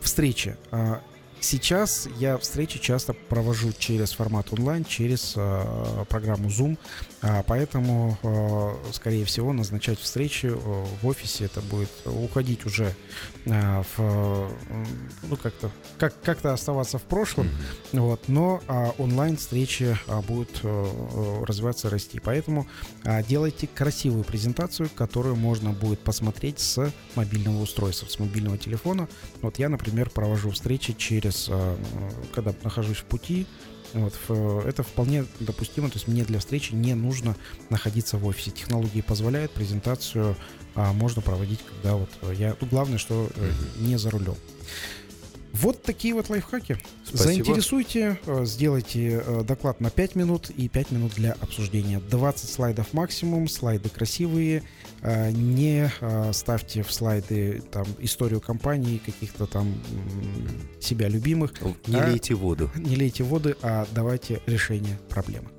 встречи. 0.02 0.58
А, 0.72 1.02
Сейчас 1.44 2.08
я 2.20 2.38
встречи 2.38 2.80
часто 2.80 3.12
провожу 3.12 3.74
через 3.78 4.14
формат 4.14 4.54
онлайн, 4.54 4.86
через 4.86 5.34
э, 5.36 6.06
программу 6.08 6.48
Zoom, 6.48 6.78
э, 6.78 6.78
поэтому, 7.48 8.18
э, 8.22 8.92
скорее 8.92 9.26
всего, 9.26 9.54
назначать 9.54 10.00
встречи 10.00 10.48
э, 10.48 10.86
в 11.02 11.08
офисе 11.08 11.46
это 11.46 11.62
будет 11.62 11.90
уходить 12.06 12.66
уже 12.66 12.94
э, 13.46 13.84
в, 13.96 14.52
ну 15.24 15.38
как-то, 15.38 15.72
как 15.98 16.20
как-то 16.22 16.54
оставаться 16.54 16.98
в 16.98 17.04
прошлом, 17.04 17.48
mm-hmm. 17.48 18.00
вот, 18.00 18.28
но 18.28 18.62
э, 18.68 18.92
онлайн 18.98 19.38
встречи 19.38 19.98
э, 20.08 20.22
будут 20.22 20.62
развиваться, 20.64 21.90
расти, 21.90 22.20
поэтому 22.20 22.68
делайте 23.28 23.68
красивую 23.68 24.24
презентацию, 24.24 24.90
которую 24.94 25.36
можно 25.36 25.72
будет 25.72 26.00
посмотреть 26.00 26.60
с 26.60 26.92
мобильного 27.16 27.62
устройства, 27.62 28.08
с 28.08 28.20
мобильного 28.20 28.58
телефона. 28.58 29.08
Вот 29.42 29.60
я, 29.60 29.70
например, 29.70 30.10
провожу 30.10 30.52
встречи 30.52 30.94
через 30.94 31.50
а, 31.50 31.78
когда 32.34 32.54
нахожусь 32.64 32.98
в 32.98 33.06
пути, 33.06 33.46
вот, 33.94 34.14
это 34.66 34.84
вполне 34.84 35.26
допустимо, 35.40 35.90
то 35.90 35.96
есть 35.96 36.08
мне 36.08 36.24
для 36.24 36.40
встречи 36.40 36.74
не 36.74 36.94
нужно 36.94 37.36
находиться 37.70 38.18
в 38.18 38.26
офисе. 38.26 38.52
Технологии 38.52 39.02
позволяют, 39.02 39.52
презентацию 39.52 40.36
а, 40.76 40.94
можно 40.94 41.22
проводить, 41.22 41.60
когда 41.64 41.96
вот 41.96 42.10
я... 42.34 42.56
Ну, 42.60 42.68
главное, 42.68 42.98
что 42.98 43.30
э, 43.36 43.52
не 43.80 43.98
за 43.98 44.10
рулем. 44.10 44.36
Вот 45.54 45.84
такие 45.84 46.16
вот 46.16 46.30
лайфхаки. 46.30 46.78
Спасибо. 47.04 47.24
Заинтересуйте, 47.24 48.20
э, 48.26 48.44
сделайте 48.44 49.24
э, 49.24 49.44
доклад 49.44 49.82
на 49.82 49.92
5 49.92 50.16
минут 50.16 50.50
и 50.50 50.68
5 50.68 50.92
минут 50.92 51.14
для 51.14 51.34
обсуждения. 51.34 52.00
20 52.00 52.50
слайдов 52.50 52.92
максимум, 52.94 53.48
слайды 53.48 53.90
красивые. 53.90 54.64
Э, 55.02 55.30
не 55.30 55.92
ставьте 56.34 56.82
в 56.82 56.92
слайды 56.92 57.62
там 57.72 57.86
историю 58.00 58.42
компании, 58.42 58.98
каких-то 58.98 59.46
там 59.46 59.76
себя 60.82 61.08
любимых. 61.08 61.54
Не 61.86 62.00
а, 62.00 62.10
лейте 62.10 62.34
воду. 62.34 62.72
Не 62.76 62.96
лейте 62.96 63.24
воды, 63.24 63.56
а 63.62 63.88
давайте 63.94 64.42
решение 64.48 64.98
проблемы. 65.08 65.50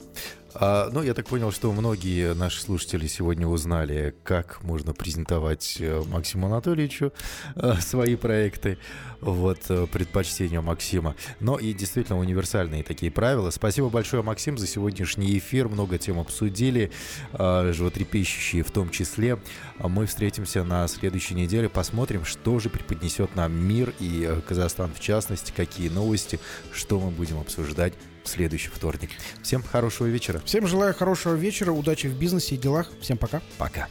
А, 0.54 0.88
ну, 0.92 1.02
я 1.02 1.14
так 1.14 1.26
понял, 1.26 1.50
что 1.50 1.72
многие 1.72 2.32
наши 2.34 2.60
слушатели 2.60 3.08
сегодня 3.08 3.46
узнали, 3.46 4.14
как 4.22 4.62
можно 4.62 4.92
презентовать 4.92 5.78
э, 5.80 6.02
Максиму 6.06 6.46
Анатольевичу 6.46 7.12
э, 7.56 7.74
свои 7.80 8.14
проекты, 8.14 8.78
вот, 9.20 9.58
э, 9.68 9.88
предпочтения 9.88 10.60
Максима. 10.60 11.16
Но 11.40 11.58
и 11.58 11.72
действительно 11.72 12.20
универсальные 12.20 12.84
такие 12.84 13.10
правила. 13.10 13.50
Спасибо 13.50 13.88
большое, 13.88 14.22
Максим, 14.22 14.56
за 14.56 14.68
сегодняшний 14.68 15.36
эфир. 15.38 15.68
Много 15.68 15.98
тем 15.98 16.20
обсудили, 16.20 16.92
животрепещущие 17.32 18.62
в 18.62 18.70
том 18.70 18.90
числе. 18.90 19.38
Мы 19.78 20.06
встретимся 20.06 20.62
на 20.62 20.86
следующей 20.86 21.34
неделе, 21.34 21.68
посмотрим, 21.68 22.24
что 22.24 22.60
же 22.60 22.68
преподнесет 22.68 23.34
нам 23.34 23.52
мир 23.52 23.92
и 23.98 24.40
Казахстан 24.46 24.92
в 24.94 25.00
частности, 25.00 25.52
какие 25.54 25.88
новости, 25.88 26.38
что 26.72 27.00
мы 27.00 27.10
будем 27.10 27.40
обсуждать 27.40 27.94
в 28.24 28.28
следующий 28.28 28.70
вторник. 28.70 29.10
Всем 29.42 29.62
хорошего 29.62 30.06
вечера. 30.08 30.40
Всем 30.44 30.66
желаю 30.66 30.94
хорошего 30.94 31.34
вечера, 31.34 31.72
удачи 31.72 32.06
в 32.06 32.18
бизнесе 32.18 32.56
и 32.56 32.58
делах. 32.58 32.90
Всем 33.00 33.18
пока. 33.18 33.42
Пока. 33.58 33.88